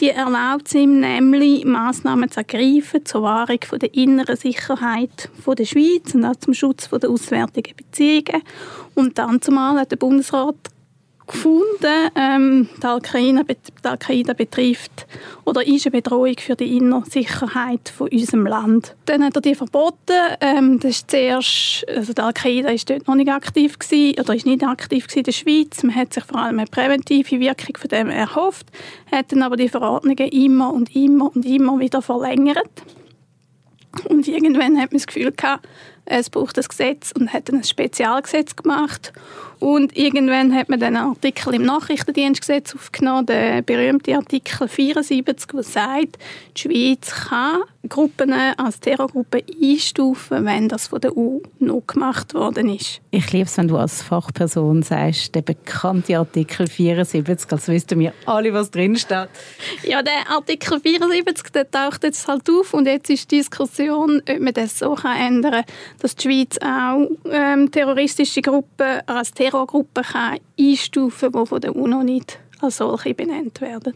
Die 0.00 0.08
erlaubt 0.08 0.74
ihm 0.74 0.98
nämlich, 0.98 1.64
Massnahmen 1.64 2.28
zu 2.28 2.40
ergreifen 2.40 3.06
zur 3.06 3.22
Wahrung 3.22 3.60
der 3.80 3.94
inneren 3.94 4.36
Sicherheit 4.36 5.30
der 5.46 5.64
Schweiz 5.64 6.14
und 6.14 6.24
auch 6.24 6.34
zum 6.36 6.52
Schutz 6.52 6.63
der 6.72 7.10
auswärtigen 7.10 7.76
Beziehungen. 7.76 8.42
Und 8.94 9.18
dann 9.18 9.42
zumal 9.42 9.78
hat 9.78 9.90
der 9.90 9.96
Bundesrat 9.96 10.56
gefunden, 11.26 12.10
ähm, 12.16 12.68
die 12.82 12.86
Al-Qaida 12.86 14.32
betrifft 14.34 15.06
oder 15.44 15.66
ist 15.66 15.86
eine 15.86 15.92
Bedrohung 15.92 16.36
für 16.38 16.54
die 16.54 16.76
innere 16.76 17.04
Sicherheit 17.06 17.88
von 17.88 18.08
unserem 18.08 18.46
Land. 18.46 18.94
Dann 19.06 19.24
hat 19.24 19.36
er 19.36 19.40
die 19.40 19.54
verboten. 19.54 20.12
Ähm, 20.40 20.80
das 20.80 20.96
ist 20.96 21.10
zuerst, 21.10 21.86
also 21.88 22.12
die 22.12 22.20
Al-Qaida 22.20 22.68
ist 22.70 22.90
dort 22.90 23.06
noch 23.06 23.14
nicht 23.14 23.30
aktiv 23.30 23.78
gewesen, 23.78 24.20
oder 24.20 24.34
ist 24.34 24.46
nicht 24.46 24.62
aktiv 24.64 25.06
in 25.14 25.22
der 25.22 25.32
Schweiz. 25.32 25.82
Man 25.82 25.94
hat 25.94 26.12
sich 26.12 26.24
vor 26.24 26.38
allem 26.38 26.58
eine 26.58 26.68
präventive 26.68 27.40
Wirkung 27.40 27.76
von 27.78 27.88
dem 27.88 28.10
erhofft, 28.10 28.66
hat 29.10 29.32
dann 29.32 29.42
aber 29.42 29.56
die 29.56 29.68
Verordnungen 29.68 30.28
immer 30.28 30.72
und 30.72 30.94
immer 30.94 31.34
und 31.34 31.46
immer 31.46 31.78
wieder 31.78 32.02
verlängert. 32.02 32.82
Und 34.08 34.26
irgendwann 34.26 34.76
hat 34.76 34.90
man 34.90 34.98
das 34.98 35.06
Gefühl 35.06 35.32
gehabt, 35.32 35.68
es 36.06 36.30
braucht 36.30 36.58
ein 36.58 36.64
Gesetz 36.64 37.12
und 37.18 37.32
hat 37.32 37.50
ein 37.50 37.64
Spezialgesetz 37.64 38.56
gemacht. 38.56 39.12
Und 39.60 39.96
irgendwann 39.96 40.54
hat 40.54 40.68
man 40.68 40.80
den 40.80 40.96
Artikel 40.96 41.54
im 41.54 41.62
Nachrichtendienstgesetz 41.62 42.74
aufgenommen, 42.74 43.26
der 43.26 43.62
berühmte 43.62 44.14
Artikel 44.14 44.68
74, 44.68 45.46
der 45.52 45.62
sagt, 45.62 46.18
die 46.56 46.60
Schweiz 46.60 47.10
kann 47.28 47.62
Gruppen 47.88 48.32
als 48.32 48.80
Terrorgruppe 48.80 49.44
einstufen, 49.62 50.44
wenn 50.44 50.68
das 50.68 50.88
von 50.88 51.00
der 51.00 51.16
UNO 51.16 51.82
gemacht 51.86 52.34
worden 52.34 52.74
ist. 52.74 53.00
Ich 53.10 53.30
liebe 53.32 53.44
es, 53.44 53.56
wenn 53.58 53.68
du 53.68 53.76
als 53.76 54.02
Fachperson 54.02 54.82
sagst, 54.82 55.34
der 55.34 55.42
bekannte 55.42 56.18
Artikel 56.18 56.66
74, 56.66 57.52
als 57.52 57.68
wüssten 57.68 57.98
wir 58.00 58.12
alle, 58.26 58.52
was 58.52 58.70
drin 58.70 58.96
steht. 58.96 59.28
Ja, 59.82 60.02
der 60.02 60.30
Artikel 60.30 60.80
74, 60.80 61.52
der 61.52 61.70
taucht 61.70 62.04
jetzt 62.04 62.26
halt 62.26 62.48
auf 62.48 62.72
und 62.74 62.86
jetzt 62.86 63.10
ist 63.10 63.30
die 63.30 63.36
Diskussion, 63.36 64.22
ob 64.28 64.40
man 64.40 64.54
das 64.54 64.78
so 64.78 64.96
ändern 64.96 65.52
kann, 65.52 65.64
dass 66.04 66.16
die 66.16 66.28
Schweiz 66.28 66.58
auch 66.58 67.08
ähm, 67.30 67.70
terroristische 67.70 68.42
Gruppen 68.42 69.00
als 69.06 69.32
Terrorgruppen 69.32 70.04
kann 70.04 70.36
einstufen 70.60 71.32
kann, 71.32 71.44
die 71.44 71.48
von 71.48 71.60
der 71.62 71.74
UNO 71.74 72.02
nicht 72.02 72.38
als 72.60 72.76
solche 72.76 73.14
benannt 73.14 73.58
werden. 73.62 73.94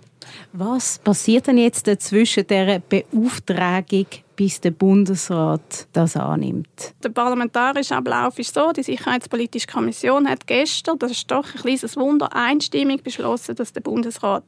Was 0.55 0.99
passiert 1.01 1.49
denn 1.49 1.59
jetzt 1.59 1.85
zwischen 2.01 2.47
der 2.47 2.81
Beauftragung 2.81 4.07
bis 4.37 4.59
der 4.59 4.71
Bundesrat 4.71 5.87
das 5.93 6.17
annimmt? 6.17 6.95
Der 7.05 7.11
parlamentarische 7.11 7.97
Ablauf 7.97 8.39
ist 8.39 8.55
so, 8.55 8.73
die 8.73 8.83
Sicherheitspolitische 8.83 9.67
Kommission 9.67 10.27
hat 10.31 10.47
gestern, 10.47 10.99
das 10.99 11.13
ist 11.13 11.31
doch 11.31 11.45
ein 11.55 11.61
kleines 11.61 11.95
Wunder, 11.99 12.35
einstimmig 12.35 13.03
beschlossen, 13.03 13.55
dass 13.55 13.75
der 13.75 13.83
Bundesrat 13.83 14.45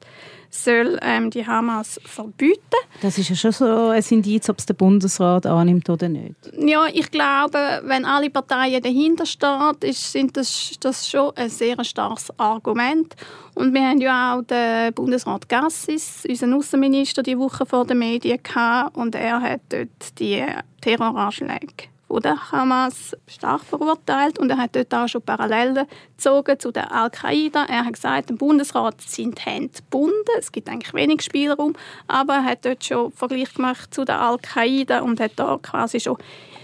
soll 0.50 0.98
ähm, 1.02 1.30
die 1.30 1.46
Hamas 1.46 2.00
verbieten. 2.04 2.60
Das 3.00 3.16
ist 3.16 3.30
ja 3.30 3.36
schon 3.36 3.52
so 3.52 3.88
ein 3.88 4.04
Indiz, 4.10 4.48
ob 4.48 4.58
es 4.58 4.66
der 4.66 4.74
Bundesrat 4.74 5.46
annimmt 5.46 5.88
oder 5.88 6.08
nicht. 6.08 6.34
Ja, 6.58 6.86
ich 6.92 7.10
glaube, 7.10 7.82
wenn 7.84 8.04
alle 8.04 8.30
Parteien 8.30 8.82
dahinter 8.82 9.26
stehen, 9.26 9.76
ist 9.82 10.12
sind 10.12 10.36
das, 10.36 10.72
das 10.80 11.08
schon 11.08 11.30
ein 11.36 11.48
sehr 11.48 11.82
starkes 11.84 12.30
Argument. 12.38 13.14
Und 13.54 13.74
wir 13.74 13.82
haben 13.82 14.00
ja 14.00 14.36
auch 14.36 14.42
den 14.42 14.92
Bundesrat 14.94 15.48
Gassis, 15.48 16.24
unseren 16.28 16.54
Außenminister, 16.54 17.22
die 17.22 17.38
Woche 17.38 17.64
vor 17.66 17.86
den 17.86 17.98
Medien 17.98 18.42
gehabt, 18.42 18.96
und 18.96 19.14
er 19.14 19.40
hat 19.40 19.60
dort 19.68 20.18
die 20.18 20.44
Terroranschläge 20.80 21.90
von 22.10 22.22
der 22.22 22.50
Hamas 22.50 23.16
stark 23.28 23.62
verurteilt. 23.62 24.38
Und 24.40 24.50
er 24.50 24.58
hat 24.58 24.74
dort 24.74 24.92
auch 24.92 25.06
schon 25.06 25.22
Parallelen 25.22 25.86
gezogen 26.16 26.58
zu 26.58 26.72
der 26.72 26.92
Al-Qaida. 26.92 27.66
Er 27.66 27.84
hat 27.84 27.92
gesagt, 27.92 28.30
im 28.30 28.36
Bundesrat 28.36 29.00
sind 29.00 29.46
Hände 29.46 29.72
gebunden, 29.74 30.14
es 30.38 30.50
gibt 30.50 30.68
eigentlich 30.68 30.92
wenig 30.92 31.22
Spielraum, 31.22 31.74
aber 32.08 32.34
er 32.34 32.44
hat 32.44 32.64
dort 32.64 32.84
schon 32.84 33.12
Vergleich 33.12 33.54
gemacht 33.54 33.94
zu 33.94 34.04
der 34.04 34.20
Al-Qaida 34.20 35.00
und 35.00 35.20
hat 35.20 35.32
da 35.36 35.58
quasi 35.62 36.00
schon 36.00 36.18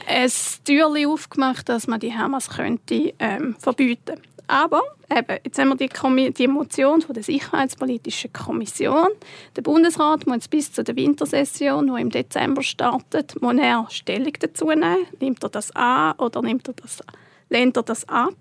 ein 0.08 0.30
Türchen 0.64 1.06
aufgemacht, 1.06 1.68
dass 1.68 1.86
man 1.86 2.00
die 2.00 2.12
Hamas 2.12 2.50
könnte 2.50 3.14
ähm, 3.20 3.54
verbieten 3.58 4.20
aber 4.48 4.82
eben, 5.10 5.38
jetzt 5.44 5.58
haben 5.58 5.68
wir 5.68 5.76
die, 5.76 6.32
die 6.32 6.48
Motion 6.48 7.02
von 7.02 7.14
der 7.14 7.22
Sicherheitspolitischen 7.22 8.32
Kommission. 8.32 9.08
Der 9.56 9.62
Bundesrat 9.62 10.26
muss 10.26 10.48
bis 10.48 10.72
zur 10.72 10.86
Wintersession, 10.86 11.92
die 11.94 12.00
im 12.00 12.10
Dezember 12.10 12.62
startet, 12.62 13.40
muss 13.40 13.56
er 13.56 13.86
Stellung 13.90 14.32
dazu 14.38 14.66
nehmen. 14.66 15.06
Nimmt 15.20 15.42
er 15.42 15.48
das 15.48 15.74
an 15.74 16.12
oder 16.18 16.42
nimmt 16.42 16.68
er 16.68 16.74
das, 16.74 17.02
lehnt 17.48 17.76
er 17.76 17.82
das 17.82 18.08
ab? 18.08 18.34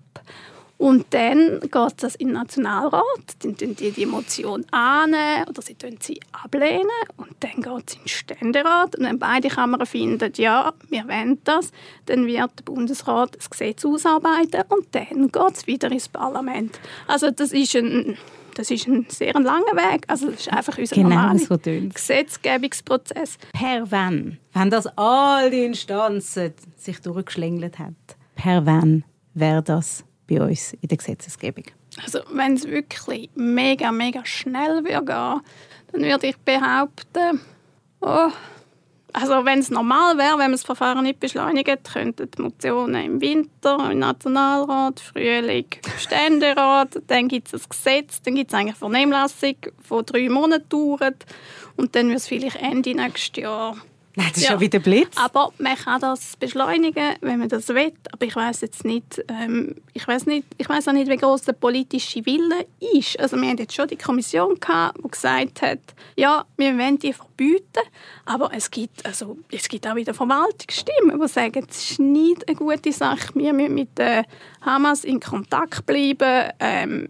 Und 0.78 1.06
dann 1.10 1.60
geht 1.60 2.02
das 2.02 2.16
in 2.16 2.28
den 2.28 2.34
Nationalrat, 2.34 3.04
dann 3.42 3.56
tun 3.56 3.74
die 3.76 3.92
die 3.92 4.04
Motion 4.04 4.66
annehmen 4.72 5.48
oder 5.48 5.62
sie 5.62 5.74
tun 5.74 5.96
sie 6.00 6.20
ablehnen 6.32 6.84
und 7.16 7.30
dann 7.40 7.62
geht 7.62 7.90
es 7.90 7.94
in 7.94 8.00
den 8.02 8.08
Ständerat 8.08 8.96
und 8.96 9.04
wenn 9.04 9.18
beide 9.18 9.48
Kammern 9.48 9.86
finden, 9.86 10.30
ja, 10.36 10.74
wir 10.90 11.08
wollen 11.08 11.38
das, 11.44 11.72
dann 12.04 12.26
wird 12.26 12.58
der 12.58 12.64
Bundesrat 12.64 13.36
das 13.36 13.48
Gesetz 13.48 13.86
ausarbeiten 13.86 14.64
und 14.68 14.86
dann 14.94 15.32
geht 15.32 15.56
es 15.56 15.66
wieder 15.66 15.90
ins 15.90 16.08
Parlament. 16.08 16.78
Also 17.06 17.30
das 17.30 17.52
ist 17.52 17.74
ein 17.74 18.18
das 18.54 18.70
ist 18.70 18.86
ein 18.86 19.04
sehr 19.10 19.34
langer 19.34 19.76
Weg. 19.76 20.04
Also 20.08 20.30
das 20.30 20.40
ist 20.40 20.52
einfach 20.52 20.78
unser 20.78 20.96
genau 20.96 21.10
normaler 21.10 21.38
so 21.38 21.58
Gesetzgebungsprozess. 21.58 23.36
Per 23.52 23.90
wann? 23.90 24.38
Wenn 24.54 24.70
das 24.70 24.86
all 24.96 25.50
die 25.50 25.64
Instanzen 25.64 26.54
sich 26.74 27.00
durchgeschlängelt 27.00 27.78
hat, 27.78 27.92
per 28.34 28.64
wann 28.64 29.04
wäre 29.34 29.62
das 29.62 30.04
bei 30.28 30.40
uns 30.40 30.72
in 30.74 30.88
der 30.88 30.98
Gesetzgebung? 30.98 31.64
Also 32.02 32.20
wenn 32.30 32.54
es 32.54 32.64
wirklich 32.66 33.30
mega, 33.34 33.92
mega 33.92 34.24
schnell 34.24 34.84
würde 34.84 35.04
gehen, 35.04 35.40
dann 35.92 36.02
würde 36.02 36.26
ich 36.26 36.36
behaupten, 36.38 37.40
oh, 38.00 38.30
also 39.12 39.46
wenn 39.46 39.60
es 39.60 39.70
normal 39.70 40.18
wäre, 40.18 40.32
wenn 40.32 40.38
man 40.38 40.52
das 40.52 40.64
Verfahren 40.64 41.04
nicht 41.04 41.20
beschleunigt, 41.20 41.90
könnten 41.90 42.30
die 42.30 42.42
Motionen 42.42 43.02
im 43.02 43.20
Winter, 43.22 43.90
im 43.90 44.00
Nationalrat, 44.00 45.00
Frühling, 45.00 45.64
Ständerat, 45.98 47.00
dann 47.06 47.28
gibt 47.28 47.48
es 47.48 47.54
ein 47.54 47.68
Gesetz, 47.70 48.20
dann 48.20 48.34
gibt 48.34 48.52
es 48.52 48.58
eigentlich 48.58 48.76
Vernehmlassung, 48.76 49.56
die 49.62 50.04
drei 50.04 50.28
Monate 50.28 50.66
dauert 50.68 51.24
und 51.76 51.96
dann 51.96 52.08
wird 52.08 52.18
es 52.18 52.28
vielleicht 52.28 52.56
Ende 52.56 52.94
nächstes 52.94 53.42
Jahr 53.42 53.78
Nein, 54.16 54.28
das 54.30 54.38
ist 54.38 54.44
ja. 54.44 54.52
schon 54.52 54.60
wieder 54.60 54.78
Blitz. 54.78 55.14
Aber 55.16 55.52
man 55.58 55.76
kann 55.76 56.00
das 56.00 56.36
beschleunigen, 56.38 57.16
wenn 57.20 57.38
man 57.38 57.50
das 57.50 57.68
will. 57.68 57.92
Aber 58.12 58.24
ich 58.24 58.34
weiß 58.34 58.62
jetzt 58.62 58.82
nicht, 58.82 59.22
ähm, 59.28 59.76
ich 59.92 60.08
weiß 60.08 60.24
nicht, 60.24 60.46
ich 60.56 60.66
weiß 60.66 60.88
auch 60.88 60.94
nicht, 60.94 61.10
wie 61.10 61.18
groß 61.18 61.42
der 61.42 61.52
politische 61.52 62.24
Wille 62.24 62.66
ist. 62.94 63.20
Also 63.20 63.36
wir 63.36 63.46
hatten 63.46 63.58
jetzt 63.58 63.74
schon 63.74 63.88
die 63.88 63.96
Kommission 63.96 64.58
gehabt, 64.58 64.98
die 65.04 65.10
gesagt 65.10 65.60
hat, 65.60 65.80
ja, 66.16 66.46
wir 66.56 66.78
wollen 66.78 66.98
die 66.98 67.14
verbieten, 67.36 67.82
aber 68.24 68.50
es 68.52 68.70
gibt, 68.70 69.04
also, 69.04 69.38
es 69.50 69.68
gibt 69.68 69.86
auch 69.86 69.94
wieder 69.94 70.14
Verwaltungsstimmen, 70.14 71.20
die 71.20 71.28
sagen, 71.28 71.66
es 71.68 71.90
ist 71.90 72.00
nicht 72.00 72.48
eine 72.48 72.56
gute 72.56 72.92
Sache. 72.92 73.34
Wir 73.34 73.52
müssen 73.52 73.74
mit 73.74 73.98
der 73.98 74.24
Hamas 74.62 75.04
in 75.04 75.20
Kontakt 75.20 75.86
bleiben. 75.86 76.50
Ähm, 76.60 77.08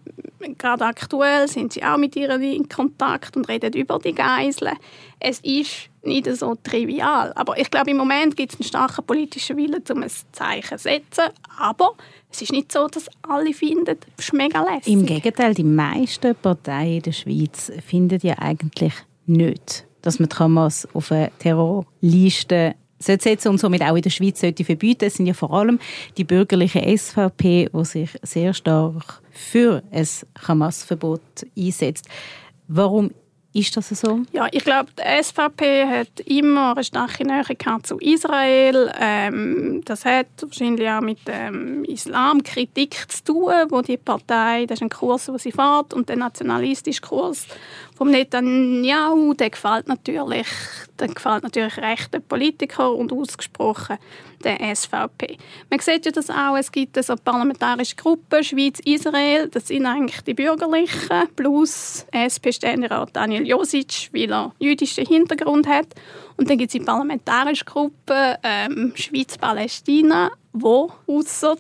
gerade 0.59 0.85
aktuell 0.85 1.49
sind 1.49 1.73
sie 1.73 1.83
auch 1.83 1.97
mit 1.97 2.17
ihr 2.17 2.31
in 2.31 2.69
Kontakt 2.69 3.37
und 3.37 3.49
reden 3.49 3.73
über 3.73 3.99
die 3.99 4.15
Geiseln. 4.15 4.77
Es 5.19 5.41
ist 5.41 5.89
nicht 6.03 6.27
so 6.37 6.55
trivial. 6.63 7.33
Aber 7.35 7.59
ich 7.59 7.71
glaube, 7.71 7.91
im 7.91 7.97
Moment 7.97 8.37
gibt 8.37 8.53
es 8.53 8.61
einen 8.61 8.69
starken 8.69 9.05
politischen 9.05 9.57
Willen, 9.57 9.83
um 9.91 10.03
ein 10.03 10.11
Zeichen 10.33 10.79
zu 10.79 10.85
setzen. 10.85 11.25
Aber 11.59 11.95
es 12.31 12.43
ist 12.43 12.53
nicht 12.53 12.71
so, 12.71 12.87
dass 12.87 13.09
alle 13.23 13.53
finden, 13.55 13.97
es 14.17 14.27
ist 14.27 14.33
mega 14.35 14.63
lässig. 14.63 14.93
Im 14.93 15.07
Gegenteil, 15.07 15.55
die 15.55 15.65
meisten 15.65 16.35
Parteien 16.37 16.97
in 16.97 17.03
der 17.03 17.13
Schweiz 17.13 17.73
finden 17.87 18.21
ja 18.23 18.39
eigentlich 18.39 18.93
nicht, 19.27 19.86
dass 20.07 20.21
man 20.21 20.29
Hamas 20.39 20.87
auf 20.95 21.11
eine 21.11 21.31
Terrorliste 21.39 22.77
setzen 22.99 23.49
und 23.49 23.59
somit 23.59 23.83
auch 23.83 23.97
in 23.97 24.03
der 24.03 24.11
Schweiz 24.11 24.41
sollte 24.41 24.65
verbieten. 24.65 25.05
Es 25.05 25.15
sind 25.15 25.27
ja 25.27 25.35
vor 25.35 25.53
allem 25.53 25.79
die 26.17 26.25
bürgerliche 26.25 26.81
SVP, 26.81 27.69
die 27.73 27.85
sich 27.85 28.11
sehr 28.23 28.55
stark 28.55 29.21
für 29.33 29.83
ein 29.91 30.09
Hamas-Verbot 30.47 31.21
einsetzt. 31.57 32.07
Warum 32.69 33.11
ist 33.57 33.77
das 33.77 33.89
so? 33.89 34.21
Ja, 34.33 34.49
ich 34.51 34.65
glaube, 34.65 34.91
die 34.99 35.23
SVP 35.23 35.87
hat 35.87 36.21
immer 36.21 36.73
eine 36.73 36.85
starke 36.85 37.25
Nähe 37.25 37.43
zu 37.83 37.97
Israel. 37.99 38.93
Ähm, 39.01 39.83
das 39.85 40.05
hat 40.05 40.27
wahrscheinlich 40.43 40.89
auch 40.89 41.01
mit 41.01 41.27
dem 41.27 41.83
Islamkritik 41.85 43.11
zu 43.11 43.25
tun, 43.25 43.53
wo 43.71 43.81
die 43.81 43.97
Partei, 43.97 44.67
das 44.67 44.79
ist 44.79 44.83
ein 44.83 44.91
Kurs, 44.91 45.27
den 45.27 45.39
sie 45.39 45.53
fährt, 45.53 45.95
und 45.95 46.09
der 46.09 46.17
nationalistische 46.17 47.01
Kurs 47.01 47.47
vom 47.97 48.11
Netanyahu, 48.11 49.33
der 49.35 49.51
gefällt 49.51 49.89
natürlich, 49.89 50.47
der 50.99 51.09
gefällt 51.09 51.43
natürlich 51.43 51.79
rechten 51.79 52.23
Politiker 52.23 52.93
und 52.93 53.11
ausgesprochen 53.11 53.97
der 54.45 54.59
SVP. 54.77 55.39
Man 55.71 55.81
sieht 55.81 56.05
ja 56.05 56.13
das 56.13 56.29
auch, 56.29 56.57
es 56.57 56.71
gibt 56.71 57.03
so 57.03 57.15
parlamentarische 57.17 57.97
Gruppen, 57.97 58.45
Schweiz-Israel, 58.45 59.49
das 59.49 59.69
sind 59.69 59.87
eigentlich 59.87 60.21
die 60.21 60.35
Bürgerlichen, 60.35 61.29
plus 61.35 62.07
SP-Ständerat 62.13 63.11
Daniel 63.15 63.47
Josic, 63.47 64.11
weil 64.13 64.31
er 64.31 64.53
jüdischen 64.59 65.07
Hintergrund 65.07 65.67
hat. 65.67 65.89
Und 66.37 66.51
dann 66.51 66.59
gibt 66.59 66.69
es 66.69 66.79
die 66.79 66.85
parlamentarische 66.85 67.65
Gruppe 67.65 68.39
ähm, 68.43 68.93
Schweiz-Palästina, 68.95 70.31
wo 70.63 70.91
außer 71.07 71.57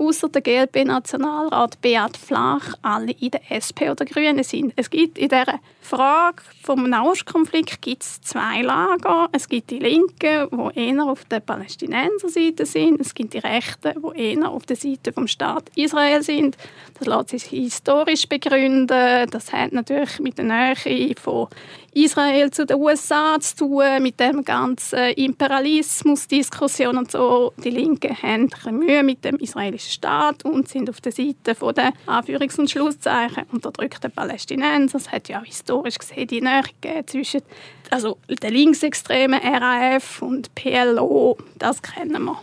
außer 0.00 0.28
der 0.30 0.40
GLP-Nationalrat 0.40 1.80
Beat 1.82 2.16
Flach 2.16 2.74
alle 2.80 3.12
in 3.12 3.30
der 3.30 3.42
SP 3.52 3.90
oder 3.90 4.06
Grünen 4.06 4.42
sind. 4.42 4.72
Es 4.76 4.88
gibt 4.88 5.18
in 5.18 5.28
dieser 5.28 5.60
Frage 5.82 6.42
vom 6.62 6.88
Nahostkonflikt 6.88 7.82
gibt 7.82 8.02
es 8.02 8.20
zwei 8.22 8.62
Lager. 8.62 9.28
Es 9.32 9.48
gibt 9.48 9.70
die 9.70 9.78
Linken, 9.78 10.48
die 10.50 10.78
eher 10.78 11.04
auf 11.04 11.24
der 11.24 11.40
Palästinenserseite 11.40 12.64
sind. 12.64 13.00
Es 13.00 13.12
gibt 13.12 13.34
die 13.34 13.38
Rechten, 13.38 13.94
die 14.00 14.34
eher 14.34 14.48
auf 14.48 14.64
der 14.66 14.76
Seite 14.76 15.12
vom 15.12 15.26
Staat 15.26 15.70
Israel 15.74 16.22
sind. 16.22 16.56
Das 16.98 17.06
lässt 17.06 17.30
sich 17.30 17.44
historisch 17.44 18.28
begründen. 18.28 19.28
Das 19.30 19.52
hat 19.52 19.72
natürlich 19.72 20.18
mit 20.20 20.38
der 20.38 20.44
Nähe 20.44 21.14
von 21.20 21.48
Israel 21.92 22.50
zu 22.52 22.66
den 22.66 22.76
USA 22.76 23.40
zu 23.40 23.56
tun, 23.56 24.02
mit 24.02 24.20
dem 24.20 24.44
ganzen 24.44 25.12
Imperialismus-Diskussion 25.14 26.96
und 26.96 27.10
so. 27.10 27.52
Die 27.64 27.70
Linken 27.70 28.09
haben 28.14 28.50
Mühe 28.78 29.02
mit 29.02 29.24
dem 29.24 29.36
israelischen 29.36 29.92
Staat 29.92 30.44
und 30.44 30.68
sind 30.68 30.90
auf 30.90 31.00
der 31.00 31.12
Seite 31.12 31.54
der 31.54 31.92
Anführungs- 32.06 32.58
und 32.58 32.70
Schlusszeichen 32.70 33.44
unterdrückten 33.52 34.10
Palästinenser. 34.10 34.98
Es 34.98 35.10
hat 35.10 35.28
ja 35.28 35.42
historisch 35.42 35.98
gesehen 35.98 36.26
die 36.28 36.40
Nähe 36.40 37.06
zwischen 37.06 37.42
also 37.90 38.18
der 38.42 38.50
linksextremen 38.50 39.40
RAF 39.40 40.22
und 40.22 40.54
PLO. 40.54 41.36
Das 41.58 41.82
kennen 41.82 42.24
wir. 42.24 42.42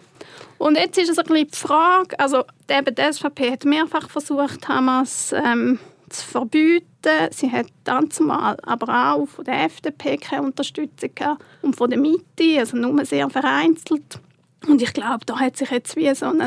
Und 0.57 0.77
jetzt 0.77 0.97
ist 0.97 1.09
es 1.09 1.19
ein 1.19 1.25
bisschen 1.25 1.47
die 1.47 1.57
Frage, 1.57 2.19
also 2.19 2.43
die 2.69 3.13
SVP 3.13 3.51
hat 3.51 3.65
mehrfach 3.65 4.09
versucht, 4.09 4.67
Hamas 4.67 5.33
ähm, 5.33 5.79
zu 6.09 6.25
verbieten. 6.25 6.85
Sie 7.31 7.51
hat 7.51 7.67
dann 7.83 8.09
zumal 8.09 8.57
aber 8.63 9.13
auch 9.13 9.27
von 9.27 9.45
der 9.45 9.65
FDP 9.65 10.17
keine 10.17 10.43
Unterstützung 10.43 11.13
gehabt 11.13 11.43
und 11.61 11.75
von 11.75 11.89
der 11.89 11.99
Mitte, 11.99 12.59
also 12.59 12.75
nur 12.75 13.05
sehr 13.05 13.29
vereinzelt. 13.29 14.19
Und 14.67 14.81
ich 14.81 14.93
glaube, 14.93 15.25
da 15.25 15.39
hat 15.39 15.57
sich 15.57 15.71
jetzt 15.71 15.95
wie 15.95 16.13
so 16.13 16.25
ein 16.25 16.41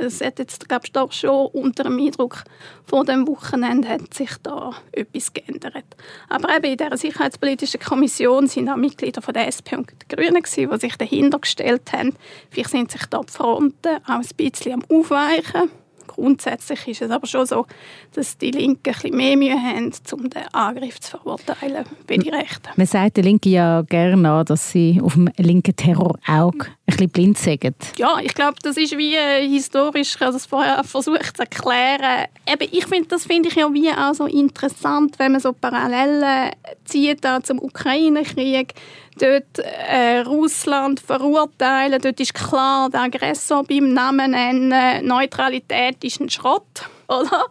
es 0.00 0.20
hat 0.20 0.38
jetzt, 0.38 0.68
glaube 0.68 0.86
ich, 0.86 0.92
doch 0.92 1.12
schon 1.12 1.46
unter 1.46 1.84
dem 1.84 1.98
Eindruck 1.98 2.44
von 2.84 3.04
dem 3.04 3.26
Wochenende 3.28 3.88
hat 3.88 4.14
sich 4.14 4.30
da 4.42 4.72
etwas 4.92 5.32
geändert. 5.32 5.84
Aber 6.28 6.56
eben 6.56 6.72
in 6.72 6.76
dieser 6.76 6.96
sicherheitspolitischen 6.96 7.80
Kommission 7.80 8.46
sind 8.46 8.68
auch 8.68 8.76
Mitglieder 8.76 9.22
von 9.22 9.34
der 9.34 9.46
SP 9.52 9.76
und 9.76 9.90
der 9.90 10.16
Grünen 10.16 10.42
gewesen, 10.42 10.70
die 10.70 10.80
sich 10.80 10.96
dahinter 10.96 11.38
gestellt 11.38 11.92
haben. 11.92 12.14
Vielleicht 12.50 12.70
sind 12.70 12.90
sich 12.90 13.06
da 13.06 13.20
die 13.20 13.32
Fronten 13.32 13.96
auch 14.06 14.08
ein 14.08 14.26
bisschen 14.36 14.72
am 14.72 14.84
Aufweichen. 14.88 15.70
Grundsätzlich 16.06 16.88
ist 16.88 17.02
es 17.02 17.10
aber 17.10 17.26
schon 17.26 17.46
so, 17.46 17.66
dass 18.14 18.36
die 18.36 18.50
Linken 18.50 18.94
ein 19.04 19.16
mehr 19.16 19.36
Mühe 19.36 19.54
haben, 19.54 19.92
um 20.12 20.28
den 20.28 20.42
Angriff 20.52 20.98
zu 21.00 21.12
verurteilen 21.12 21.84
bei 22.06 22.16
den 22.16 22.34
Rechten. 22.34 22.68
Man 22.74 22.86
sagt 22.86 23.16
den 23.16 23.24
Linken 23.24 23.52
ja 23.52 23.82
gerne 23.82 24.28
an, 24.28 24.44
dass 24.44 24.72
sie 24.72 25.00
auf 25.00 25.14
dem 25.14 25.30
linken 25.36 25.76
Terrorauge 25.76 26.66
ein 26.66 26.74
bisschen 26.90 27.10
blind 27.10 27.38
sind. 27.38 27.76
Ja, 27.96 28.18
ich 28.22 28.34
glaube, 28.34 28.56
das 28.62 28.76
ist 28.76 28.96
wie 28.96 29.14
äh, 29.14 29.46
historisch, 29.48 30.14
ich 30.14 30.20
habe 30.20 30.32
das 30.32 30.46
vorher 30.46 30.82
versucht 30.84 31.36
zu 31.36 31.42
erklären. 31.42 32.26
Eben, 32.46 32.68
ich 32.70 32.86
finde, 32.86 33.08
das 33.08 33.24
finde 33.24 33.48
ich 33.48 33.54
ja 33.54 33.72
wie 33.72 33.90
auch 33.90 34.14
so 34.14 34.26
interessant, 34.26 35.18
wenn 35.18 35.32
man 35.32 35.40
so 35.40 35.52
Parallelen 35.52 36.50
zieht 36.84 37.26
zum 37.44 37.58
Ukraine-Krieg 37.58 38.74
dort 39.18 39.58
äh, 39.58 40.20
Russland 40.20 41.00
verurteilen. 41.00 42.00
Dort 42.00 42.20
ist 42.20 42.34
klar, 42.34 42.90
der 42.90 43.02
Aggressor 43.02 43.64
beim 43.64 43.92
Namen 43.92 44.32
nennen. 44.32 45.06
Neutralität 45.06 46.02
ist 46.02 46.20
ein 46.20 46.30
Schrott. 46.30 46.88
Oder? 47.20 47.46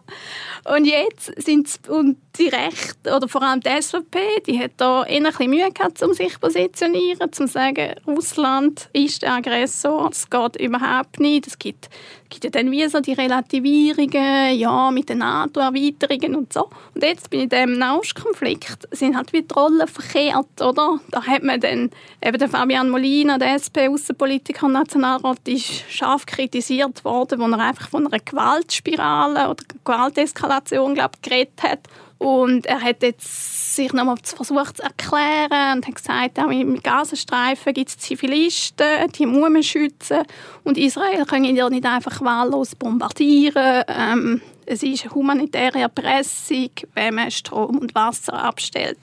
Und 0.74 0.86
jetzt 0.86 1.32
sind 1.42 1.68
und 1.88 2.16
die 2.38 2.48
Rechte, 2.48 3.14
oder 3.14 3.28
vor 3.28 3.42
allem 3.42 3.60
die 3.60 3.70
SVP, 3.80 4.18
die 4.46 4.58
hat 4.58 4.72
da 4.78 5.04
eher 5.04 5.22
ein 5.38 5.50
Mühe 5.50 5.70
gehabt, 5.70 6.02
um 6.02 6.14
sich 6.14 6.32
zu 6.32 6.40
positionieren, 6.40 7.20
um 7.22 7.32
zu 7.32 7.46
sagen, 7.46 7.94
Russland 8.06 8.88
ist 8.94 9.22
der 9.22 9.34
Aggressor, 9.34 10.08
es 10.10 10.30
geht 10.30 10.56
überhaupt 10.56 11.20
nicht. 11.20 11.46
Es 11.46 11.58
gibt, 11.58 11.90
gibt 12.30 12.44
ja 12.44 12.50
dann 12.50 12.70
wie 12.70 12.86
so 12.88 13.00
die 13.00 13.12
Relativierungen, 13.12 14.56
ja, 14.56 14.90
mit 14.90 15.08
den 15.08 15.18
NATO-Erweiterungen 15.18 16.36
und 16.36 16.52
so. 16.52 16.70
Und 16.94 17.02
jetzt 17.02 17.28
bei 17.30 17.46
dem 17.46 17.74
Nahostkonflikt 17.74 18.88
sind 18.92 19.16
halt 19.16 19.32
wie 19.32 19.42
die 19.42 19.54
Rollen 19.54 19.86
verkehrt, 19.86 20.62
oder? 20.62 21.00
Da 21.10 21.26
hat 21.26 21.42
man 21.42 21.60
dann 21.60 21.90
eben 22.24 22.48
Fabian 22.48 22.88
Molina, 22.88 23.36
der 23.36 23.54
SP-Außenpolitiker 23.60 24.66
und 24.66 24.72
Nationalrat, 24.72 25.46
ist 25.46 25.90
scharf 25.90 26.24
kritisiert 26.24 27.04
worden, 27.04 27.40
wo 27.40 27.46
er 27.46 27.58
einfach 27.58 27.88
von 27.88 28.06
einer 28.06 28.18
Gewaltspirale 28.18 29.50
oder 29.50 29.64
Gewalteskalation, 29.84 30.94
glaube 30.94 31.12
ich, 31.16 31.22
geredet 31.22 31.62
hat 31.62 31.80
Und 32.20 32.66
er 32.66 32.82
hat 32.82 33.02
jetzt 33.02 33.74
sich 33.74 33.94
nochmal 33.94 34.16
versucht 34.22 34.76
zu 34.76 34.82
erklären 34.82 35.78
und 35.78 35.86
hat 35.86 35.94
gesagt, 35.94 36.38
auch 36.38 36.50
im 36.50 36.82
Gazastreifen 36.82 37.72
gibt 37.72 37.88
es 37.88 37.96
Zivilisten, 37.96 39.10
die 39.18 39.24
muss 39.24 39.48
man 39.48 39.62
schützen. 39.62 40.24
Und 40.62 40.76
Israel 40.76 41.24
kann 41.24 41.44
ja 41.44 41.70
nicht 41.70 41.86
einfach 41.86 42.20
wahllos 42.20 42.74
bombardieren. 42.74 43.84
Ähm, 43.88 44.42
es 44.66 44.82
ist 44.82 45.04
eine 45.04 45.14
humanitäre 45.14 45.80
Erpressung, 45.80 46.68
wenn 46.94 47.14
man 47.14 47.30
Strom 47.30 47.78
und 47.78 47.94
Wasser 47.94 48.34
abstellt. 48.34 48.98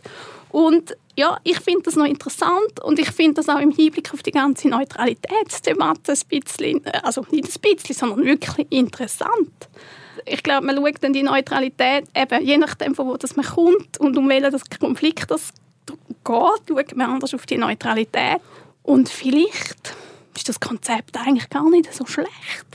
Und 0.49 0.95
ja, 1.15 1.39
ich 1.43 1.59
finde 1.59 1.81
das 1.85 1.95
noch 1.95 2.05
interessant 2.05 2.83
und 2.83 2.99
ich 2.99 3.09
finde 3.09 3.41
das 3.41 3.49
auch 3.49 3.59
im 3.59 3.71
Hinblick 3.71 4.13
auf 4.13 4.21
die 4.21 4.31
ganze 4.31 4.69
Neutralitätsdebatte 4.69 6.11
ein 6.11 6.19
bisschen, 6.29 6.85
äh, 6.85 6.99
also 7.01 7.25
nicht 7.31 7.47
ein 7.47 7.61
bisschen, 7.61 7.95
sondern 7.95 8.25
wirklich 8.25 8.67
interessant 8.69 9.69
ich 10.25 10.43
glaube, 10.43 10.65
man 10.65 10.77
schaut 10.77 11.03
dann 11.03 11.13
die 11.13 11.23
Neutralität, 11.23 12.05
eben, 12.15 12.45
je 12.45 12.57
nachdem, 12.57 12.95
von 12.95 13.07
wo 13.07 13.17
das 13.17 13.35
man 13.35 13.45
kommt 13.45 13.97
und 13.99 14.17
um 14.17 14.29
welchen 14.29 14.59
Konflikt 14.79 15.31
das 15.31 15.53
geht, 15.87 15.97
schaut 16.25 16.95
man 16.95 17.09
anders 17.09 17.33
auf 17.33 17.45
die 17.45 17.57
Neutralität. 17.57 18.39
Und 18.83 19.09
vielleicht 19.09 19.95
ist 20.37 20.49
das 20.49 20.59
Konzept 20.59 21.17
eigentlich 21.17 21.49
gar 21.49 21.69
nicht 21.69 21.93
so 21.93 22.05
schlecht. 22.05 22.29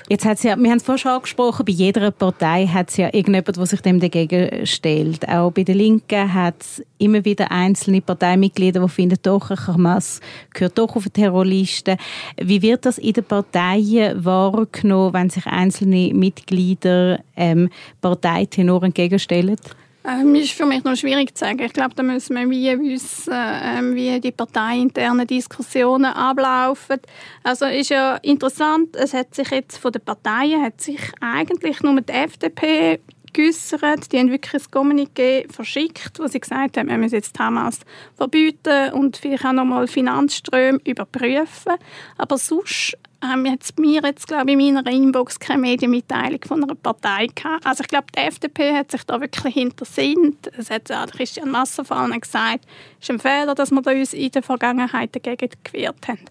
Jetzt 0.08 0.24
hat's 0.24 0.42
ja, 0.42 0.56
wir 0.56 0.70
haben 0.70 0.78
es 0.78 0.82
vorhin 0.82 0.98
schon 0.98 1.12
angesprochen, 1.12 1.64
bei 1.64 1.72
jeder 1.72 2.10
Partei 2.10 2.66
hat 2.66 2.90
es 2.90 2.96
ja 2.96 3.06
irgendjemand, 3.06 3.56
der 3.56 3.66
sich 3.66 3.80
dem 3.80 4.00
dagegen 4.00 4.66
stellt. 4.66 5.28
Auch 5.28 5.50
bei 5.52 5.62
den 5.62 5.78
Linken 5.78 6.34
hat 6.34 6.60
es 6.60 6.82
immer 6.98 7.24
wieder 7.24 7.50
einzelne 7.50 8.00
Parteimitglieder, 8.00 8.80
die 8.80 8.88
finden, 8.88 9.18
doch, 9.22 9.50
Hamas 9.50 10.20
gehört 10.52 10.78
doch 10.78 10.96
auf 10.96 11.04
die 11.04 11.10
Terrorliste. 11.10 11.96
Wie 12.40 12.62
wird 12.62 12.84
das 12.84 12.98
in 12.98 13.12
den 13.12 13.24
Parteien 13.24 14.24
wahrgenommen, 14.24 15.14
wenn 15.14 15.30
sich 15.30 15.46
einzelne 15.46 16.12
Mitglieder 16.14 17.20
ähm, 17.36 17.70
Parteitenoren 18.00 18.86
entgegenstellen? 18.86 19.56
Ähm, 20.04 20.34
ist 20.34 20.52
für 20.52 20.66
mich 20.66 20.82
noch 20.82 20.96
schwierig 20.96 21.36
zu 21.36 21.44
sagen. 21.44 21.60
Ich 21.60 21.72
glaube, 21.72 21.94
da 21.94 22.02
müssen 22.02 22.34
wir 22.34 22.50
wie 22.50 22.92
wissen, 22.92 23.32
ähm, 23.32 23.94
wie 23.94 24.20
die 24.20 24.32
parteiinternen 24.32 25.26
Diskussionen 25.26 26.06
ablaufen. 26.06 26.98
Also 27.44 27.66
ist 27.66 27.90
ja 27.90 28.16
interessant, 28.16 28.96
es 28.96 29.14
hat 29.14 29.34
sich 29.34 29.48
jetzt 29.50 29.78
von 29.78 29.92
den 29.92 30.02
Parteien 30.02 30.62
hat 30.62 30.80
sich 30.80 31.00
eigentlich 31.20 31.82
nur 31.82 32.00
die 32.00 32.12
FDP 32.12 33.00
geäussert. 33.32 34.12
Die 34.12 34.18
haben 34.18 34.30
wirklich 34.30 34.62
ein 34.62 34.70
Kommuniqué 34.70 35.50
verschickt, 35.52 36.18
wo 36.18 36.26
sie 36.26 36.40
gesagt 36.40 36.76
haben, 36.76 36.88
wir 36.88 36.98
müssen 36.98 37.16
jetzt 37.16 37.38
Hamas 37.38 37.80
verbieten 38.16 38.92
und 38.92 39.16
vielleicht 39.16 39.44
auch 39.44 39.52
nochmal 39.52 39.86
Finanzströme 39.86 40.80
überprüfen. 40.84 41.74
Aber 42.18 42.38
sonst 42.38 42.96
haben 43.22 43.46
jetzt 43.46 43.78
mir 43.78 44.02
jetzt 44.02 44.26
glaube 44.26 44.50
ich 44.50 44.58
in 44.58 44.74
meiner 44.74 44.90
Inbox 44.90 45.38
keine 45.38 45.60
Medienmitteilung 45.60 46.40
von 46.46 46.62
einer 46.62 46.74
Partei 46.74 47.26
gehabt. 47.26 47.64
Also 47.64 47.82
ich 47.82 47.88
glaube, 47.88 48.06
die 48.16 48.20
FDP 48.20 48.74
hat 48.74 48.90
sich 48.90 49.04
da 49.04 49.20
wirklich 49.20 49.54
hintersinnt. 49.54 50.50
Es 50.58 50.70
hat 50.70 50.90
auch 50.90 51.06
Christian 51.06 51.50
Massenfallen 51.50 52.20
gesagt, 52.20 52.64
es 53.00 53.08
ist 53.08 53.10
ein 53.10 53.20
Fehler, 53.20 53.54
dass 53.54 53.70
wir 53.70 53.86
uns 53.86 54.12
in 54.12 54.30
der 54.32 54.42
Vergangenheit 54.42 55.14
dagegen 55.14 55.50
gewehrt 55.62 56.08
haben. 56.08 56.24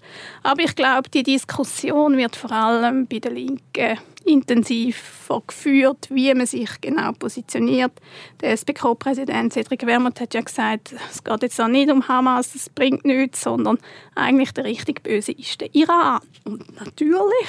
Aber 0.44 0.62
ich 0.64 0.76
glaube, 0.76 1.10
die 1.10 1.24
Diskussion 1.24 2.18
wird 2.18 2.36
vor 2.36 2.52
allem 2.52 3.08
bei 3.08 3.20
den 3.20 3.36
Linken 3.36 3.98
intensiv 4.26 5.30
geführt, 5.48 6.08
wie 6.10 6.34
man 6.34 6.46
sich 6.46 6.70
genau 6.82 7.12
positioniert. 7.14 7.94
Der 8.42 8.52
SPK-Präsident 8.52 9.54
Cedric 9.54 9.86
Wermuth 9.86 10.20
hat 10.20 10.34
ja 10.34 10.42
gesagt, 10.42 10.94
es 11.10 11.24
geht 11.24 11.42
jetzt 11.42 11.60
auch 11.62 11.68
nicht 11.68 11.90
um 11.90 12.08
Hamas, 12.08 12.54
es 12.54 12.70
bringt 12.70 13.06
nichts, 13.06 13.42
sondern 13.42 13.78
eigentlich 14.16 14.52
der 14.52 14.66
richtig 14.66 15.04
Böse 15.04 15.32
ist 15.32 15.62
der 15.62 15.74
Iran. 15.74 16.20
Und 16.44 16.76
natürlich, 16.80 17.48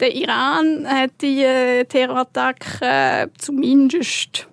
der 0.00 0.14
Iran 0.14 0.86
hat 0.88 1.12
die 1.20 1.42
äh, 1.42 1.84
Terrorattacke 1.84 2.78
äh, 2.80 3.28
zumindest 3.38 4.49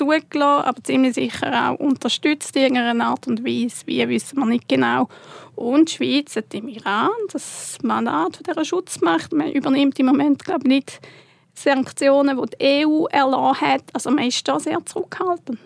zugelassen, 0.00 0.64
aber 0.64 0.82
ziemlich 0.82 1.14
sicher 1.14 1.70
auch 1.70 1.78
unterstützt 1.78 2.56
in 2.56 2.62
irgendeiner 2.62 3.06
Art 3.08 3.26
und 3.26 3.44
Weise. 3.44 3.86
Wie 3.86 4.08
wissen 4.08 4.38
wir 4.38 4.46
nicht 4.46 4.68
genau. 4.68 5.08
Und 5.56 5.90
die 5.90 5.96
Schweiz 5.96 6.36
hat 6.36 6.54
im 6.54 6.68
Iran 6.68 7.10
das 7.32 7.78
Mandat 7.82 8.40
dieser 8.46 8.64
Schutzmacht. 8.64 9.32
Man 9.32 9.52
übernimmt 9.52 9.98
im 9.98 10.06
Moment, 10.06 10.44
glaube 10.44 10.62
ich, 10.64 10.68
nicht 10.68 11.00
Sanktionen, 11.54 12.40
die 12.40 12.56
die 12.56 12.86
EU 12.86 13.06
erlassen 13.06 13.60
hat. 13.60 13.84
Also 13.92 14.10
man 14.10 14.26
ist 14.26 14.46
da 14.48 14.58
sehr 14.58 14.84
zurückhaltend. 14.86 15.58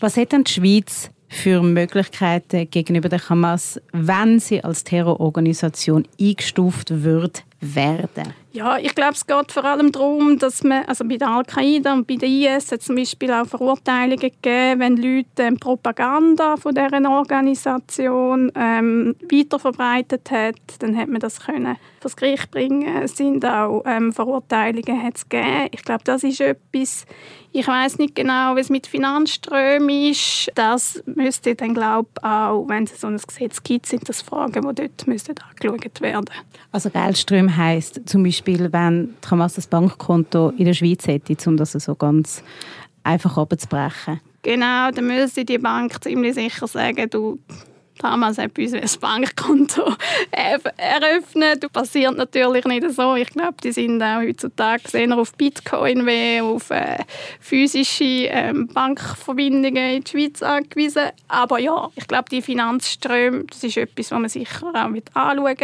Was 0.00 0.16
hat 0.16 0.32
denn 0.32 0.44
die 0.44 0.52
Schweiz 0.52 1.10
für 1.28 1.62
Möglichkeiten 1.62 2.68
gegenüber 2.68 3.08
der 3.08 3.28
Hamas, 3.28 3.80
wenn 3.92 4.40
sie 4.40 4.64
als 4.64 4.82
Terrororganisation 4.82 6.08
eingestuft 6.20 7.04
wird, 7.04 7.44
werden? 7.60 8.34
Ja, 8.52 8.78
ich 8.78 8.94
glaube, 8.96 9.12
es 9.12 9.26
geht 9.26 9.52
vor 9.52 9.64
allem 9.64 9.92
darum, 9.92 10.38
dass 10.38 10.64
man, 10.64 10.84
also 10.86 11.04
bei 11.04 11.16
der 11.16 11.28
Al-Qaida 11.28 11.92
und 11.92 12.06
bei 12.06 12.16
der 12.16 12.28
IS 12.28 12.72
hat 12.72 12.82
zum 12.82 12.96
Beispiel 12.96 13.32
auch 13.32 13.46
Verurteilungen 13.46 14.18
gegeben, 14.18 14.80
wenn 14.80 14.96
Leute 14.96 15.42
ähm, 15.42 15.56
Propaganda 15.56 16.56
von 16.56 16.74
deren 16.74 17.06
Organisation 17.06 18.50
ähm, 18.56 19.14
weiterverbreitet 19.30 20.30
hat, 20.32 20.56
dann 20.80 20.96
hat 20.96 21.08
man 21.08 21.20
das 21.20 21.40
können 21.40 21.76
das 22.00 22.16
Gericht 22.16 22.50
bringen. 22.50 23.02
Es 23.02 23.16
sind 23.16 23.44
auch 23.44 23.82
ähm, 23.86 24.12
Verurteilungen 24.12 25.02
hat's 25.02 25.28
gegeben. 25.28 25.68
Ich 25.70 25.82
glaube, 25.82 26.02
das 26.04 26.24
ist 26.24 26.40
etwas. 26.40 27.04
Ich 27.52 27.66
weiß 27.66 27.98
nicht 27.98 28.14
genau, 28.14 28.56
wie 28.56 28.60
es 28.60 28.70
mit 28.70 28.86
Finanzströmen 28.86 30.10
ist. 30.10 30.50
Das 30.54 31.02
müsste 31.04 31.54
dann 31.54 31.74
glaube 31.74 32.08
auch, 32.22 32.66
wenn 32.68 32.84
es 32.84 33.00
so 33.00 33.08
ein 33.08 33.18
Gesetz 33.18 33.62
gibt, 33.62 33.86
sind 33.86 34.08
das 34.08 34.22
Fragen, 34.22 34.66
die 34.66 34.74
dort 34.74 35.06
müssten 35.06 35.34
angeschaut 35.38 36.00
werden. 36.00 36.30
Also 36.72 36.90
Geldströme 36.90 37.49
heißt 37.56 38.02
zum 38.06 38.22
Beispiel 38.22 38.72
wenn 38.72 39.14
die 39.24 39.28
Hamas 39.28 39.58
ein 39.58 39.64
Bankkonto 39.70 40.50
in 40.50 40.64
der 40.66 40.74
Schweiz 40.74 41.06
hätte, 41.06 41.36
um 41.48 41.56
das 41.56 41.72
so 41.72 41.94
ganz 41.94 42.42
einfach 43.02 43.36
abzubrechen? 43.36 44.20
Genau, 44.42 44.90
dann 44.90 45.06
müsste 45.06 45.44
die 45.44 45.58
Bank 45.58 46.02
ziemlich 46.02 46.34
sicher 46.34 46.66
sagen, 46.66 47.08
du 47.10 47.38
Damals 48.00 48.38
hat 48.38 48.54
bei 48.54 48.62
uns 48.62 48.72
ein 48.72 49.00
Bankkonto 49.00 49.82
eröffnet. 50.30 51.62
Das 51.62 51.70
passiert 51.70 52.16
natürlich 52.16 52.64
nicht 52.64 52.90
so. 52.92 53.14
Ich 53.14 53.28
glaube, 53.28 53.56
die 53.62 53.72
sind 53.72 54.02
auch 54.02 54.20
heutzutage 54.20 54.82
eher 54.94 55.18
auf 55.18 55.34
Bitcoin 55.34 56.06
wie 56.06 56.40
auf 56.40 56.70
äh, 56.70 56.98
physische 57.40 58.04
ähm, 58.04 58.68
Bankverbindungen 58.68 59.96
in 59.96 60.04
die 60.04 60.10
Schweiz 60.10 60.42
angewiesen. 60.42 61.10
Aber 61.28 61.58
ja, 61.58 61.90
ich 61.94 62.08
glaube, 62.08 62.30
die 62.30 62.40
Finanzströme, 62.40 63.44
das 63.44 63.62
ist 63.64 63.76
etwas, 63.76 64.10
was 64.10 64.18
man 64.18 64.28
sicher 64.30 64.72
auch 64.74 64.88
mit 64.88 65.14
anschauen 65.14 65.56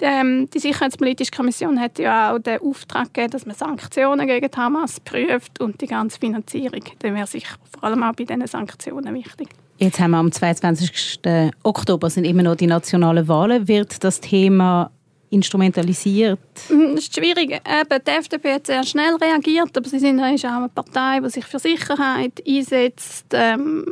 die, 0.00 0.04
ähm, 0.04 0.48
die 0.50 0.58
Sicherheitspolitische 0.58 1.30
Kommission 1.30 1.80
hat 1.80 1.98
ja 1.98 2.32
auch 2.32 2.38
den 2.38 2.60
Auftrag 2.60 3.14
gegeben, 3.14 3.30
dass 3.30 3.46
man 3.46 3.56
Sanktionen 3.56 4.26
gegen 4.26 4.50
Hamas 4.56 5.00
prüft 5.00 5.60
und 5.60 5.80
die 5.80 5.86
ganze 5.86 6.18
Finanzierung. 6.18 6.82
Das 6.98 7.14
wäre 7.14 7.26
sicher 7.26 7.56
vor 7.72 7.84
allem 7.84 8.02
auch 8.02 8.12
bei 8.12 8.24
diesen 8.24 8.46
Sanktionen 8.46 9.14
wichtig. 9.14 9.48
Jetzt 9.78 10.00
haben 10.00 10.10
wir 10.10 10.18
am 10.18 10.32
22. 10.32 11.20
Oktober 11.62 12.10
sind 12.10 12.24
immer 12.24 12.42
noch 12.42 12.56
die 12.56 12.66
nationalen 12.66 13.28
Wahlen. 13.28 13.68
Wird 13.68 14.02
das 14.02 14.20
Thema 14.20 14.90
instrumentalisiert? 15.30 16.40
Mm, 16.68 16.96
das 16.96 17.04
ist 17.04 17.14
schwierig. 17.14 17.52
Eben, 17.52 18.04
die 18.04 18.10
FDP 18.10 18.54
hat 18.54 18.66
sehr 18.66 18.82
schnell 18.82 19.14
reagiert, 19.14 19.76
aber 19.76 19.88
sie 19.88 20.00
sind 20.00 20.18
auch 20.18 20.24
eine 20.24 20.68
Partei, 20.68 21.20
die 21.20 21.30
sich 21.30 21.44
für 21.44 21.60
Sicherheit 21.60 22.42
einsetzt. 22.46 23.26
Ähm, 23.32 23.86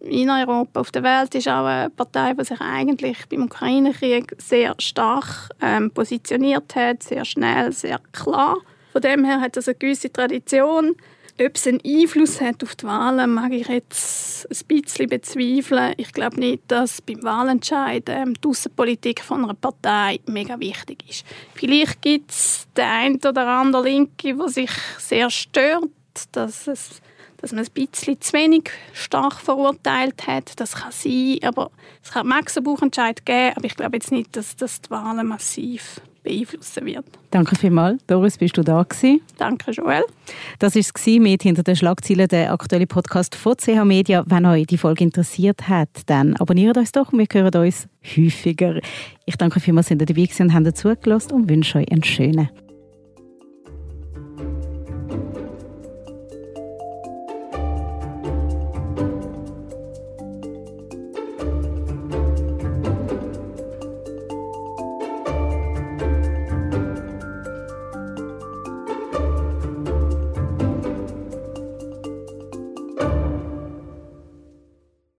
in 0.00 0.28
Europa, 0.28 0.80
auf 0.80 0.90
der 0.90 1.02
Welt 1.02 1.34
ist 1.34 1.48
auch 1.48 1.64
eine 1.64 1.88
Partei, 1.88 2.34
die 2.34 2.44
sich 2.44 2.60
eigentlich 2.60 3.18
beim 3.30 3.44
Ukraine-Krieg 3.44 4.34
sehr 4.38 4.74
stark 4.78 5.50
ähm, 5.62 5.90
positioniert 5.90 6.74
hat, 6.74 7.02
sehr 7.02 7.24
schnell, 7.24 7.72
sehr 7.72 8.00
klar. 8.12 8.58
Von 8.92 9.00
dem 9.00 9.24
her 9.24 9.40
hat 9.40 9.56
es 9.56 9.68
eine 9.68 9.76
gewisse 9.76 10.12
Tradition. 10.12 10.96
Ob 11.42 11.56
es 11.56 11.66
einen 11.66 11.80
Einfluss 11.86 12.38
hat 12.42 12.62
auf 12.62 12.76
die 12.76 12.84
Wahlen, 12.84 13.32
mag 13.32 13.50
ich 13.52 13.66
jetzt 13.66 14.46
ein 14.50 14.66
bisschen 14.66 15.08
bezweifeln. 15.08 15.94
Ich 15.96 16.12
glaube 16.12 16.38
nicht, 16.38 16.64
dass 16.68 17.00
beim 17.00 17.22
Wahlentscheid 17.22 18.04
ähm, 18.08 18.34
die 18.34 18.46
Außenpolitik 18.46 19.22
von 19.22 19.44
einer 19.44 19.54
Partei 19.54 20.20
mega 20.26 20.60
wichtig 20.60 21.02
ist. 21.08 21.24
Vielleicht 21.54 22.02
gibt 22.02 22.30
es 22.30 22.66
den 22.76 22.84
einen 22.84 23.16
oder 23.16 23.46
anderen 23.46 23.86
Linke, 23.86 24.34
der 24.34 24.48
sich 24.50 24.70
sehr 24.98 25.30
stört, 25.30 25.88
dass, 26.32 26.66
es, 26.66 27.00
dass 27.38 27.52
man 27.52 27.64
ein 27.64 27.86
bisschen 27.86 28.20
zu 28.20 28.34
wenig 28.34 28.70
stark 28.92 29.40
verurteilt 29.40 30.26
hat. 30.26 30.60
Das 30.60 30.72
kann 30.72 30.92
sein, 30.92 31.38
aber 31.42 31.70
es 32.04 32.10
kann 32.10 32.26
Max 32.26 32.58
einen 32.58 32.64
Buchentscheid 32.64 33.24
geben, 33.24 33.54
aber 33.56 33.64
ich 33.64 33.76
glaube 33.76 33.96
jetzt 33.96 34.12
nicht, 34.12 34.36
dass 34.36 34.56
das 34.56 34.82
die 34.82 34.90
Wahlen 34.90 35.26
massiv 35.28 36.02
beeinflussen 36.22 36.86
wird. 36.86 37.04
Danke 37.30 37.56
vielmals. 37.56 38.04
Doris, 38.06 38.38
bist 38.38 38.56
du 38.56 38.62
da 38.62 38.82
gewesen? 38.82 39.20
Danke, 39.38 39.70
Joel. 39.70 40.04
Das 40.58 40.74
war 40.74 40.80
es 40.80 41.06
mit 41.06 41.42
«Hinter 41.42 41.62
den 41.62 41.76
Schlagzeilen», 41.76 42.28
der 42.28 42.52
aktuelle 42.52 42.86
Podcast 42.86 43.34
von 43.34 43.56
CH 43.56 43.84
Media. 43.84 44.24
Wenn 44.26 44.46
euch 44.46 44.66
die 44.66 44.78
Folge 44.78 45.04
interessiert 45.04 45.68
hat, 45.68 45.88
dann 46.06 46.36
abonniert 46.36 46.76
uns 46.76 46.92
doch 46.92 47.12
und 47.12 47.18
wir 47.18 47.26
hören 47.32 47.64
uns 47.64 47.88
häufiger. 48.16 48.80
Ich 49.26 49.36
danke 49.36 49.60
vielmals, 49.60 49.86
dass 49.88 49.98
ihr 49.98 50.06
dabei 50.06 50.22
gewesen 50.22 50.42
und 50.42 50.54
habt 50.54 50.76
zugelassen 50.76 51.32
und 51.32 51.48
wünsche 51.48 51.78
euch 51.78 51.90
einen 51.90 52.04
schönen 52.04 52.48